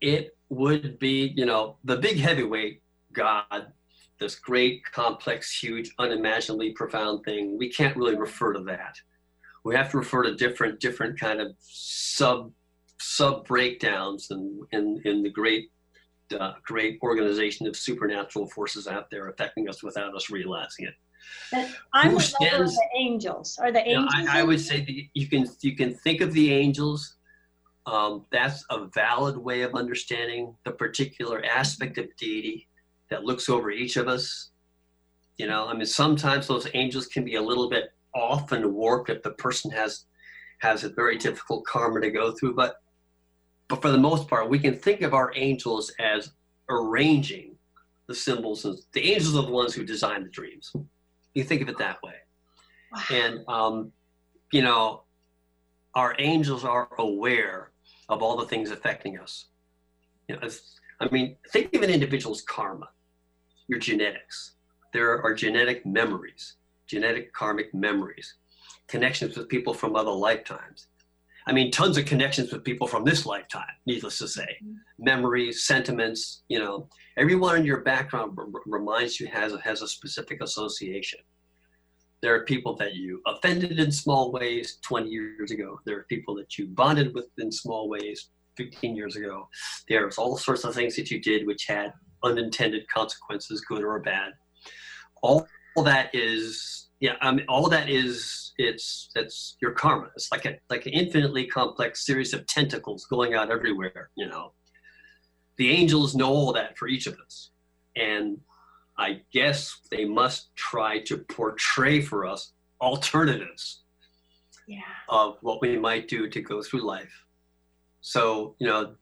It 0.00 0.36
would 0.48 0.98
be, 0.98 1.32
you 1.36 1.46
know, 1.46 1.76
the 1.84 1.96
big 1.96 2.18
heavyweight 2.18 2.82
God, 3.12 3.72
this 4.20 4.34
great, 4.34 4.82
complex, 4.92 5.58
huge, 5.58 5.94
unimaginably 5.98 6.72
profound 6.72 7.24
thing. 7.24 7.56
We 7.58 7.70
can't 7.70 7.96
really 7.96 8.16
refer 8.16 8.52
to 8.52 8.60
that. 8.64 8.96
We 9.64 9.74
have 9.74 9.90
to 9.90 9.98
refer 9.98 10.22
to 10.22 10.34
different, 10.34 10.80
different 10.80 11.18
kind 11.18 11.40
of 11.40 11.54
sub 11.60 12.52
sub 13.00 13.46
breakdowns 13.46 14.28
in, 14.30 14.60
in, 14.72 15.00
in 15.04 15.22
the 15.22 15.30
great 15.30 15.70
uh, 16.38 16.52
great 16.64 16.98
organization 17.02 17.66
of 17.66 17.76
supernatural 17.76 18.46
forces 18.48 18.86
out 18.86 19.10
there 19.10 19.28
affecting 19.28 19.68
us 19.68 19.82
without 19.82 20.14
us 20.14 20.30
realizing 20.30 20.86
it. 20.86 20.94
I'm 21.92 22.12
Who 22.12 22.20
stands, 22.20 22.74
the 22.74 22.88
angels. 22.98 23.58
Are 23.60 23.72
the 23.72 23.86
angels? 23.86 24.12
Yeah, 24.16 24.32
I, 24.32 24.40
I, 24.40 24.42
would 24.42 24.60
say 24.60 24.80
that 24.80 25.02
you 25.14 25.26
can 25.26 25.46
you 25.62 25.76
can 25.76 25.94
think 25.94 26.20
of 26.20 26.32
the 26.32 26.52
angels. 26.52 27.16
Um, 27.86 28.26
that's 28.30 28.64
a 28.70 28.86
valid 28.94 29.36
way 29.36 29.62
of 29.62 29.74
understanding 29.74 30.54
the 30.64 30.72
particular 30.72 31.42
aspect 31.44 31.96
of 31.96 32.14
deity 32.16 32.68
that 33.10 33.24
looks 33.24 33.48
over 33.48 33.70
each 33.70 33.96
of 33.96 34.08
us. 34.08 34.50
You 35.38 35.46
know, 35.46 35.66
I 35.66 35.74
mean, 35.74 35.86
sometimes 35.86 36.46
those 36.46 36.68
angels 36.74 37.06
can 37.06 37.24
be 37.24 37.36
a 37.36 37.42
little 37.42 37.70
bit 37.70 37.92
off 38.14 38.52
and 38.52 38.74
warped 38.74 39.10
if 39.10 39.22
the 39.22 39.30
person 39.32 39.70
has 39.70 40.04
has 40.58 40.84
a 40.84 40.90
very 40.90 41.16
difficult 41.16 41.64
karma 41.64 42.00
to 42.00 42.10
go 42.10 42.32
through. 42.32 42.54
But 42.54 42.76
but 43.68 43.82
for 43.82 43.90
the 43.90 43.98
most 43.98 44.28
part, 44.28 44.48
we 44.48 44.58
can 44.58 44.76
think 44.76 45.02
of 45.02 45.14
our 45.14 45.32
angels 45.36 45.92
as 45.98 46.32
arranging 46.70 47.54
the 48.06 48.14
symbols. 48.14 48.62
The 48.92 49.12
angels 49.12 49.36
are 49.36 49.44
the 49.44 49.52
ones 49.52 49.74
who 49.74 49.84
design 49.84 50.22
the 50.22 50.30
dreams. 50.30 50.72
You 51.34 51.44
think 51.44 51.62
of 51.62 51.68
it 51.68 51.78
that 51.78 52.02
way. 52.02 52.14
Wow. 52.92 53.02
And, 53.12 53.48
um, 53.48 53.92
you 54.50 54.62
know, 54.62 55.02
our 55.94 56.16
angels 56.18 56.64
are 56.64 56.88
aware 56.98 57.70
of 58.08 58.22
all 58.22 58.36
the 58.36 58.46
things 58.46 58.70
affecting 58.70 59.18
us. 59.18 59.46
You 60.28 60.36
know, 60.36 60.48
I 61.00 61.08
mean, 61.10 61.36
think 61.50 61.74
of 61.74 61.82
an 61.82 61.90
individual's 61.90 62.42
karma, 62.42 62.88
your 63.68 63.78
genetics. 63.78 64.52
There 64.92 65.22
are 65.22 65.34
genetic 65.34 65.84
memories, 65.84 66.54
genetic 66.86 67.32
karmic 67.34 67.74
memories, 67.74 68.34
connections 68.86 69.36
with 69.36 69.48
people 69.48 69.74
from 69.74 69.94
other 69.94 70.10
lifetimes. 70.10 70.86
I 71.48 71.52
mean, 71.52 71.70
tons 71.70 71.96
of 71.96 72.04
connections 72.04 72.52
with 72.52 72.62
people 72.62 72.86
from 72.86 73.04
this 73.04 73.24
lifetime, 73.24 73.64
needless 73.86 74.18
to 74.18 74.28
say. 74.28 74.56
Mm-hmm. 74.62 74.74
Memories, 74.98 75.64
sentiments, 75.64 76.42
you 76.48 76.58
know, 76.58 76.88
everyone 77.16 77.56
in 77.56 77.64
your 77.64 77.80
background 77.80 78.36
r- 78.38 78.46
reminds 78.66 79.18
you 79.18 79.28
has, 79.28 79.54
has 79.64 79.80
a 79.80 79.88
specific 79.88 80.42
association. 80.42 81.20
There 82.20 82.34
are 82.34 82.44
people 82.44 82.76
that 82.76 82.94
you 82.94 83.22
offended 83.26 83.78
in 83.78 83.90
small 83.90 84.30
ways 84.30 84.78
20 84.82 85.08
years 85.08 85.50
ago. 85.50 85.80
There 85.86 85.98
are 85.98 86.06
people 86.10 86.34
that 86.34 86.58
you 86.58 86.66
bonded 86.66 87.14
with 87.14 87.26
in 87.38 87.50
small 87.50 87.88
ways 87.88 88.28
15 88.58 88.94
years 88.94 89.16
ago. 89.16 89.48
There's 89.88 90.18
all 90.18 90.36
sorts 90.36 90.64
of 90.64 90.74
things 90.74 90.96
that 90.96 91.10
you 91.10 91.20
did 91.20 91.46
which 91.46 91.64
had 91.66 91.94
unintended 92.24 92.86
consequences, 92.88 93.62
good 93.62 93.84
or 93.84 94.00
bad. 94.00 94.32
All, 95.22 95.46
all 95.76 95.84
that 95.84 96.14
is, 96.14 96.87
yeah, 97.00 97.14
I 97.20 97.30
mean, 97.30 97.46
all 97.48 97.68
that 97.68 97.88
is 97.88 98.52
it's 98.58 99.10
it's 99.14 99.56
your 99.62 99.70
karma. 99.70 100.08
It's 100.16 100.32
like 100.32 100.46
a 100.46 100.58
like 100.68 100.86
an 100.86 100.92
infinitely 100.92 101.46
complex 101.46 102.04
series 102.04 102.34
of 102.34 102.46
tentacles 102.46 103.06
going 103.06 103.34
out 103.34 103.50
everywhere. 103.50 104.10
You 104.16 104.26
know, 104.26 104.52
the 105.58 105.70
angels 105.70 106.16
know 106.16 106.28
all 106.28 106.52
that 106.54 106.76
for 106.76 106.88
each 106.88 107.06
of 107.06 107.16
us, 107.24 107.50
and 107.94 108.38
I 108.98 109.20
guess 109.32 109.78
they 109.92 110.04
must 110.04 110.54
try 110.56 110.98
to 111.02 111.18
portray 111.18 112.00
for 112.00 112.26
us 112.26 112.52
alternatives 112.80 113.82
yeah. 114.66 114.80
of 115.08 115.36
what 115.40 115.60
we 115.62 115.78
might 115.78 116.08
do 116.08 116.28
to 116.28 116.40
go 116.40 116.62
through 116.62 116.84
life. 116.84 117.24
So 118.00 118.56
you 118.58 118.66
know, 118.66 118.94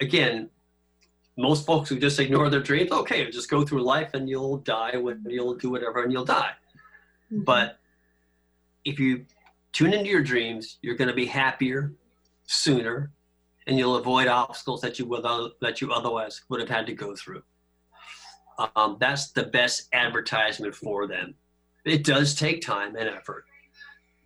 again, 0.00 0.50
most 1.38 1.66
folks 1.66 1.88
who 1.88 2.00
just 2.00 2.18
ignore 2.18 2.50
their 2.50 2.60
dreams, 2.60 2.90
okay, 2.90 3.30
just 3.30 3.48
go 3.48 3.64
through 3.64 3.84
life 3.84 4.10
and 4.14 4.28
you'll 4.28 4.58
die 4.58 4.96
when 4.96 5.24
you'll 5.28 5.54
do 5.54 5.70
whatever 5.70 6.02
and 6.02 6.10
you'll 6.10 6.24
die. 6.24 6.50
Mm-hmm. 7.32 7.42
But 7.44 7.78
if 8.84 8.98
you 8.98 9.24
tune 9.72 9.92
into 9.92 10.10
your 10.10 10.22
dreams, 10.22 10.78
you're 10.82 10.96
going 10.96 11.08
to 11.08 11.14
be 11.14 11.26
happier 11.26 11.92
sooner, 12.46 13.10
and 13.66 13.78
you'll 13.78 13.96
avoid 13.96 14.26
obstacles 14.28 14.80
that 14.82 14.98
you 14.98 15.06
would 15.06 15.24
that 15.60 15.80
you 15.80 15.92
otherwise 15.92 16.42
would 16.48 16.60
have 16.60 16.68
had 16.68 16.86
to 16.86 16.92
go 16.92 17.14
through. 17.14 17.42
Um, 18.76 18.96
that's 19.00 19.32
the 19.32 19.44
best 19.44 19.88
advertisement 19.92 20.74
for 20.74 21.06
them. 21.06 21.34
It 21.84 22.04
does 22.04 22.34
take 22.34 22.60
time 22.60 22.96
and 22.96 23.08
effort, 23.08 23.44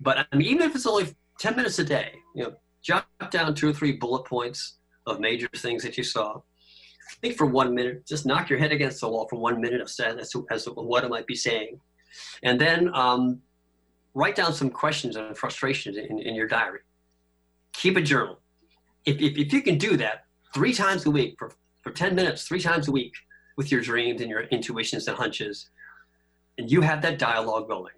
but 0.00 0.26
I 0.32 0.36
mean, 0.36 0.48
even 0.48 0.68
if 0.68 0.74
it's 0.74 0.86
only 0.86 1.14
ten 1.38 1.54
minutes 1.54 1.78
a 1.78 1.84
day, 1.84 2.12
you 2.34 2.44
know, 2.44 2.54
jot 2.82 3.06
down 3.30 3.54
two 3.54 3.68
or 3.68 3.72
three 3.72 3.92
bullet 3.92 4.24
points 4.24 4.78
of 5.06 5.20
major 5.20 5.48
things 5.56 5.82
that 5.82 5.96
you 5.96 6.04
saw. 6.04 6.40
Think 7.22 7.36
for 7.36 7.46
one 7.46 7.74
minute, 7.74 8.06
just 8.06 8.26
knock 8.26 8.50
your 8.50 8.58
head 8.58 8.72
against 8.72 9.00
the 9.00 9.08
wall 9.08 9.26
for 9.28 9.38
one 9.38 9.60
minute 9.60 9.80
as 9.80 9.96
to, 9.96 10.46
as 10.50 10.64
to 10.64 10.70
what 10.70 11.04
it 11.04 11.10
might 11.10 11.26
be 11.26 11.36
saying, 11.36 11.80
and 12.42 12.60
then 12.60 12.90
um, 12.94 13.40
write 14.14 14.34
down 14.34 14.52
some 14.52 14.70
questions 14.70 15.16
and 15.16 15.36
frustrations 15.36 15.96
in, 15.96 16.18
in 16.18 16.34
your 16.34 16.48
diary. 16.48 16.80
Keep 17.72 17.98
a 17.98 18.02
journal. 18.02 18.40
If, 19.04 19.20
if, 19.20 19.36
if 19.36 19.52
you 19.52 19.62
can 19.62 19.78
do 19.78 19.96
that 19.98 20.24
three 20.54 20.72
times 20.72 21.04
a 21.06 21.10
week 21.10 21.36
for, 21.38 21.52
for 21.82 21.90
10 21.90 22.14
minutes, 22.14 22.44
three 22.44 22.60
times 22.60 22.88
a 22.88 22.92
week 22.92 23.12
with 23.56 23.70
your 23.70 23.80
dreams 23.80 24.20
and 24.20 24.30
your 24.30 24.42
intuitions 24.44 25.06
and 25.06 25.16
hunches, 25.16 25.70
and 26.58 26.70
you 26.70 26.80
have 26.80 27.02
that 27.02 27.18
dialogue 27.18 27.68
going 27.68 27.92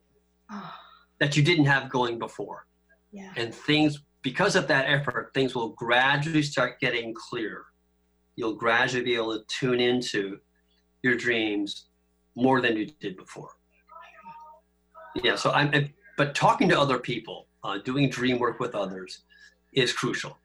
that 1.20 1.36
you 1.36 1.42
didn't 1.42 1.66
have 1.66 1.88
going 1.88 2.18
before. 2.18 2.66
Yeah. 3.12 3.32
And 3.36 3.54
things, 3.54 4.00
because 4.22 4.56
of 4.56 4.66
that 4.68 4.86
effort, 4.86 5.30
things 5.34 5.54
will 5.54 5.70
gradually 5.70 6.42
start 6.42 6.80
getting 6.80 7.14
clear. 7.14 7.64
You'll 8.36 8.56
gradually 8.56 9.04
be 9.04 9.14
able 9.14 9.38
to 9.38 9.44
tune 9.46 9.80
into 9.80 10.38
your 11.02 11.14
dreams 11.14 11.86
more 12.34 12.60
than 12.60 12.76
you 12.76 12.86
did 13.00 13.16
before. 13.16 13.50
Yeah, 15.22 15.36
so 15.36 15.50
I'm 15.50 15.90
but 16.16 16.34
talking 16.34 16.68
to 16.68 16.78
other 16.78 16.98
people, 16.98 17.46
uh, 17.62 17.78
doing 17.78 18.10
dream 18.10 18.38
work 18.38 18.60
with 18.60 18.74
others, 18.74 19.22
is 19.72 19.92
crucial. 19.92 20.36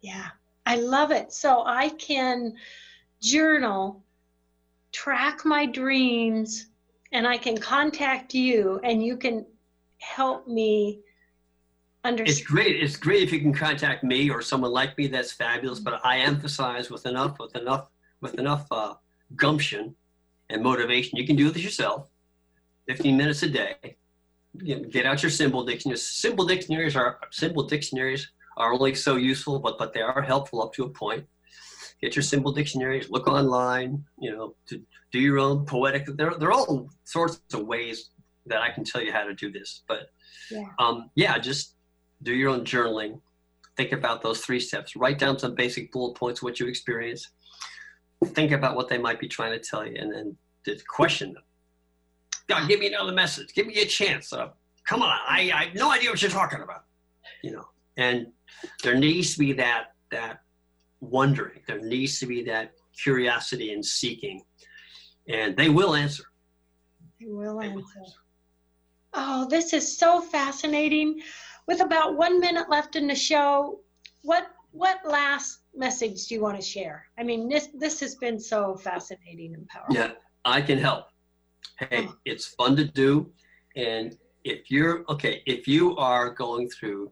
Yeah, 0.00 0.28
I 0.66 0.76
love 0.76 1.10
it. 1.10 1.32
So 1.32 1.64
I 1.64 1.90
can 1.90 2.54
journal, 3.20 4.02
track 4.92 5.44
my 5.44 5.66
dreams, 5.66 6.66
and 7.12 7.26
I 7.26 7.36
can 7.36 7.56
contact 7.58 8.34
you 8.34 8.80
and 8.82 9.02
you 9.02 9.16
can 9.16 9.46
help 9.98 10.48
me 10.48 11.00
understand. 12.04 12.28
It's 12.28 12.46
great. 12.46 12.82
It's 12.82 12.96
great 12.96 13.22
if 13.22 13.32
you 13.32 13.40
can 13.40 13.54
contact 13.54 14.02
me 14.02 14.30
or 14.30 14.42
someone 14.42 14.72
like 14.72 14.96
me. 14.98 15.06
That's 15.06 15.32
fabulous. 15.32 15.78
But 15.78 16.00
I 16.04 16.18
emphasize 16.18 16.90
with 16.90 17.06
enough, 17.06 17.38
with 17.38 17.54
enough, 17.54 17.88
with 18.20 18.34
enough 18.38 18.66
uh, 18.70 18.94
gumption 19.36 19.94
and 20.50 20.62
motivation, 20.62 21.18
you 21.18 21.26
can 21.26 21.36
do 21.36 21.50
this 21.50 21.62
yourself. 21.62 22.08
15 22.88 23.16
minutes 23.16 23.42
a 23.42 23.48
day. 23.48 23.96
Get 24.64 25.06
out 25.06 25.22
your 25.22 25.30
symbol 25.30 25.64
dictionaries. 25.64 26.02
Symbol 26.02 26.44
dictionaries 26.44 26.94
are 26.94 27.18
symbol 27.30 27.62
dictionaries 27.62 28.30
are 28.58 28.72
only 28.72 28.94
so 28.94 29.16
useful, 29.16 29.58
but 29.58 29.78
but 29.78 29.94
they 29.94 30.02
are 30.02 30.20
helpful 30.20 30.62
up 30.62 30.74
to 30.74 30.84
a 30.84 30.88
point. 30.88 31.24
Get 32.02 32.16
your 32.16 32.22
symbol 32.22 32.52
dictionaries. 32.52 33.08
Look 33.08 33.28
online. 33.28 34.04
You 34.18 34.32
know, 34.32 34.54
to 34.66 34.82
do 35.10 35.20
your 35.20 35.38
own 35.38 35.64
poetic. 35.64 36.04
There, 36.06 36.34
there 36.38 36.48
are 36.48 36.52
all 36.52 36.90
sorts 37.04 37.40
of 37.54 37.66
ways 37.66 38.10
that 38.46 38.60
I 38.60 38.70
can 38.70 38.84
tell 38.84 39.00
you 39.02 39.12
how 39.12 39.24
to 39.24 39.34
do 39.34 39.50
this. 39.50 39.84
But 39.88 40.10
yeah, 40.50 40.64
um, 40.78 41.10
yeah 41.14 41.38
just 41.38 41.76
do 42.22 42.34
your 42.34 42.50
own 42.50 42.64
journaling. 42.64 43.20
Think 43.76 43.92
about 43.92 44.20
those 44.20 44.40
three 44.40 44.60
steps. 44.60 44.96
Write 44.96 45.18
down 45.18 45.38
some 45.38 45.54
basic 45.54 45.92
bullet 45.92 46.14
points 46.14 46.42
what 46.42 46.60
you 46.60 46.66
experience. 46.66 47.30
Think 48.26 48.52
about 48.52 48.76
what 48.76 48.88
they 48.88 48.98
might 48.98 49.18
be 49.18 49.28
trying 49.28 49.52
to 49.52 49.58
tell 49.58 49.86
you, 49.86 49.96
and 49.98 50.12
then 50.12 50.36
question 50.88 51.32
them 51.32 51.42
God, 52.52 52.68
give 52.68 52.80
me 52.80 52.88
another 52.88 53.12
message. 53.12 53.54
Give 53.54 53.66
me 53.66 53.80
a 53.80 53.86
chance. 53.86 54.32
Uh, 54.32 54.48
come 54.86 55.02
on, 55.02 55.18
I, 55.26 55.50
I 55.54 55.64
have 55.64 55.74
no 55.74 55.90
idea 55.90 56.10
what 56.10 56.22
you're 56.22 56.30
talking 56.30 56.60
about. 56.60 56.84
You 57.42 57.52
know, 57.52 57.64
and 57.96 58.28
there 58.82 58.94
needs 58.94 59.32
to 59.34 59.38
be 59.38 59.52
that 59.54 59.94
that 60.10 60.40
wondering. 61.00 61.60
There 61.66 61.80
needs 61.80 62.18
to 62.20 62.26
be 62.26 62.42
that 62.44 62.72
curiosity 63.00 63.72
and 63.72 63.84
seeking, 63.84 64.42
and 65.28 65.56
they 65.56 65.68
will 65.68 65.94
answer. 65.94 66.24
They 67.20 67.26
will 67.26 67.58
they 67.58 67.66
answer. 67.66 67.76
Will 67.76 67.84
answer. 68.00 68.18
Oh, 69.14 69.46
this 69.48 69.72
is 69.72 69.98
so 69.98 70.20
fascinating. 70.20 71.20
With 71.66 71.80
about 71.80 72.16
one 72.16 72.40
minute 72.40 72.68
left 72.70 72.96
in 72.96 73.06
the 73.06 73.14
show, 73.14 73.80
what 74.22 74.48
what 74.72 75.00
last 75.04 75.60
message 75.74 76.26
do 76.26 76.34
you 76.34 76.40
want 76.40 76.56
to 76.56 76.62
share? 76.62 77.06
I 77.18 77.22
mean, 77.22 77.48
this 77.48 77.68
this 77.74 78.00
has 78.00 78.14
been 78.16 78.38
so 78.38 78.76
fascinating 78.76 79.54
and 79.54 79.66
powerful. 79.68 79.94
Yeah, 79.94 80.12
I 80.44 80.60
can 80.60 80.78
help 80.78 81.11
hey, 81.78 82.08
it's 82.24 82.46
fun 82.46 82.76
to 82.76 82.84
do. 82.84 83.30
And 83.76 84.16
if 84.44 84.70
you're, 84.70 85.04
okay, 85.08 85.42
if 85.46 85.66
you 85.66 85.96
are 85.96 86.30
going 86.30 86.68
through 86.68 87.10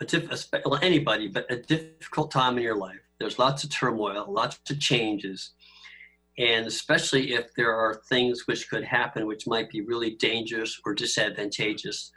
a 0.00 0.04
diff, 0.04 0.48
well, 0.64 0.78
anybody, 0.82 1.28
but 1.28 1.50
a 1.50 1.56
difficult 1.56 2.30
time 2.30 2.56
in 2.56 2.62
your 2.62 2.76
life, 2.76 3.00
there's 3.18 3.38
lots 3.38 3.64
of 3.64 3.70
turmoil, 3.70 4.26
lots 4.28 4.58
of 4.70 4.80
changes. 4.80 5.52
And 6.38 6.66
especially 6.66 7.34
if 7.34 7.52
there 7.54 7.74
are 7.74 8.00
things 8.08 8.46
which 8.46 8.70
could 8.70 8.84
happen 8.84 9.26
which 9.26 9.46
might 9.46 9.68
be 9.68 9.82
really 9.82 10.12
dangerous 10.16 10.80
or 10.86 10.94
disadvantageous 10.94 12.12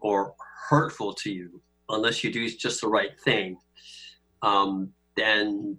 or 0.00 0.34
hurtful 0.70 1.12
to 1.14 1.30
you, 1.30 1.60
unless 1.90 2.24
you 2.24 2.32
do 2.32 2.48
just 2.48 2.80
the 2.80 2.88
right 2.88 3.18
thing, 3.20 3.58
um, 4.42 4.90
then 5.16 5.78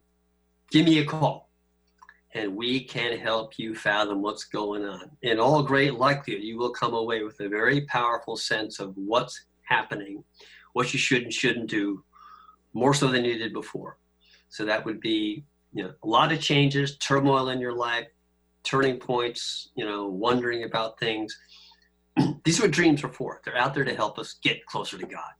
give 0.71 0.85
me 0.85 0.99
a 0.99 1.05
call 1.05 1.48
and 2.33 2.55
we 2.55 2.83
can 2.83 3.17
help 3.17 3.57
you 3.57 3.73
fathom 3.73 4.21
what's 4.21 4.43
going 4.43 4.85
on. 4.85 5.09
In 5.23 5.39
all 5.39 5.63
great 5.63 5.95
likelihood, 5.95 6.43
you 6.43 6.57
will 6.57 6.71
come 6.71 6.93
away 6.93 7.23
with 7.23 7.39
a 7.39 7.49
very 7.49 7.81
powerful 7.81 8.37
sense 8.37 8.79
of 8.79 8.93
what's 8.95 9.45
happening, 9.63 10.23
what 10.73 10.93
you 10.93 10.99
should 10.99 11.23
and 11.23 11.33
shouldn't 11.33 11.69
do, 11.69 12.03
more 12.73 12.93
so 12.93 13.07
than 13.07 13.25
you 13.25 13.37
did 13.37 13.53
before. 13.53 13.97
So 14.49 14.65
that 14.65 14.85
would 14.85 14.99
be, 14.99 15.43
you 15.73 15.83
know, 15.83 15.93
a 16.03 16.07
lot 16.07 16.31
of 16.31 16.39
changes, 16.39 16.97
turmoil 16.97 17.49
in 17.49 17.59
your 17.59 17.73
life, 17.73 18.07
turning 18.63 18.97
points, 18.97 19.69
you 19.75 19.85
know, 19.85 20.07
wondering 20.07 20.63
about 20.63 20.99
things. 20.99 21.35
These 22.43 22.59
are 22.59 22.63
what 22.63 22.71
dreams 22.71 23.03
are 23.03 23.13
for. 23.13 23.41
They're 23.43 23.57
out 23.57 23.73
there 23.73 23.85
to 23.85 23.95
help 23.95 24.19
us 24.19 24.35
get 24.43 24.65
closer 24.65 24.97
to 24.97 25.05
God 25.05 25.31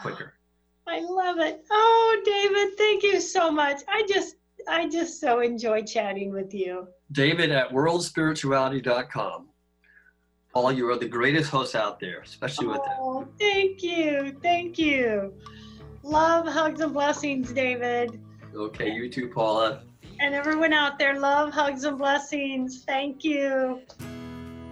quicker. 0.00 0.34
I 0.88 1.00
love 1.00 1.38
it. 1.38 1.64
Oh, 1.70 2.22
David, 2.24 2.76
thank 2.78 3.02
you 3.02 3.20
so 3.20 3.50
much. 3.50 3.82
I 3.88 4.04
just 4.08 4.36
I 4.68 4.88
just 4.88 5.20
so 5.20 5.40
enjoy 5.40 5.82
chatting 5.84 6.32
with 6.32 6.52
you. 6.52 6.88
David 7.12 7.50
at 7.50 7.70
worldspirituality.com. 7.70 9.48
Paul, 10.52 10.72
you 10.72 10.90
are 10.90 10.98
the 10.98 11.08
greatest 11.08 11.50
host 11.50 11.74
out 11.74 12.00
there, 12.00 12.20
especially 12.20 12.66
with 12.68 12.82
that. 12.84 12.96
Oh, 12.98 13.28
thank 13.38 13.82
you. 13.82 14.36
Thank 14.42 14.78
you. 14.78 15.34
Love, 16.02 16.46
hugs, 16.46 16.80
and 16.80 16.92
blessings, 16.92 17.52
David. 17.52 18.20
Okay, 18.54 18.90
you 18.90 19.10
too, 19.10 19.28
Paula. 19.28 19.82
And 20.18 20.34
everyone 20.34 20.72
out 20.72 20.98
there, 20.98 21.18
love, 21.18 21.52
hugs, 21.52 21.84
and 21.84 21.98
blessings. 21.98 22.84
Thank 22.84 23.22
you. 23.22 23.82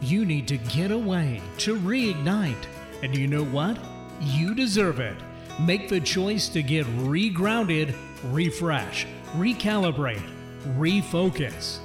You 0.00 0.24
need 0.24 0.48
to 0.48 0.56
get 0.56 0.90
away 0.90 1.42
to 1.58 1.76
reignite. 1.76 2.64
And 3.02 3.14
you 3.14 3.26
know 3.26 3.44
what? 3.44 3.78
You 4.20 4.54
deserve 4.54 5.00
it. 5.00 5.16
Make 5.60 5.88
the 5.88 6.00
choice 6.00 6.48
to 6.48 6.62
get 6.62 6.86
regrounded, 6.86 7.94
refresh, 8.32 9.06
recalibrate, 9.36 10.22
refocus. 10.76 11.83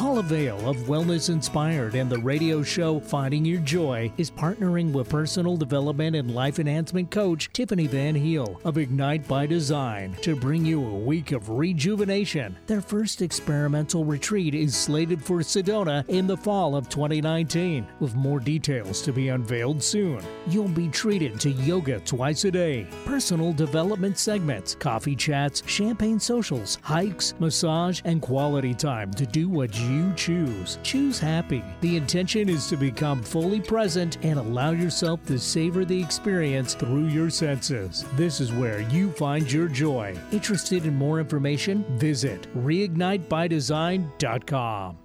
Paula 0.00 0.22
Vail 0.22 0.66
of 0.66 0.78
Wellness 0.88 1.28
Inspired 1.28 1.94
and 1.94 2.08
the 2.08 2.18
radio 2.20 2.62
show 2.62 3.00
Finding 3.00 3.44
Your 3.44 3.60
Joy 3.60 4.10
is 4.16 4.30
partnering 4.30 4.92
with 4.92 5.10
personal 5.10 5.58
development 5.58 6.16
and 6.16 6.34
life 6.34 6.58
enhancement 6.58 7.10
coach 7.10 7.52
Tiffany 7.52 7.86
Van 7.86 8.14
Heel 8.14 8.58
of 8.64 8.78
Ignite 8.78 9.28
by 9.28 9.44
Design 9.44 10.16
to 10.22 10.34
bring 10.34 10.64
you 10.64 10.82
a 10.82 10.94
week 10.94 11.32
of 11.32 11.50
rejuvenation. 11.50 12.56
Their 12.66 12.80
first 12.80 13.20
experimental 13.20 14.06
retreat 14.06 14.54
is 14.54 14.74
slated 14.74 15.22
for 15.22 15.40
Sedona 15.40 16.08
in 16.08 16.26
the 16.26 16.36
fall 16.36 16.76
of 16.76 16.88
2019, 16.88 17.86
with 17.98 18.14
more 18.14 18.40
details 18.40 19.02
to 19.02 19.12
be 19.12 19.28
unveiled 19.28 19.82
soon. 19.82 20.22
You'll 20.46 20.68
be 20.68 20.88
treated 20.88 21.38
to 21.40 21.50
yoga 21.50 22.00
twice 22.00 22.46
a 22.46 22.50
day, 22.50 22.86
personal 23.04 23.52
development 23.52 24.16
segments, 24.16 24.74
coffee 24.76 25.14
chats, 25.14 25.62
champagne 25.66 26.18
socials, 26.18 26.78
hikes, 26.80 27.34
massage, 27.38 28.00
and 28.06 28.22
quality 28.22 28.72
time 28.72 29.12
to 29.12 29.26
do 29.26 29.46
what 29.50 29.78
you 29.78 29.89
you 29.90 30.12
choose. 30.14 30.78
Choose 30.82 31.18
happy. 31.18 31.62
The 31.80 31.96
intention 31.96 32.48
is 32.48 32.68
to 32.68 32.76
become 32.76 33.20
fully 33.22 33.60
present 33.60 34.18
and 34.22 34.38
allow 34.38 34.70
yourself 34.70 35.24
to 35.26 35.38
savor 35.38 35.84
the 35.84 36.00
experience 36.00 36.74
through 36.74 37.08
your 37.08 37.30
senses. 37.30 38.04
This 38.14 38.40
is 38.40 38.52
where 38.52 38.80
you 38.82 39.10
find 39.12 39.50
your 39.50 39.68
joy. 39.68 40.16
Interested 40.30 40.86
in 40.86 40.94
more 40.94 41.18
information? 41.20 41.84
Visit 41.98 42.46
reignitebydesign.com. 42.56 44.99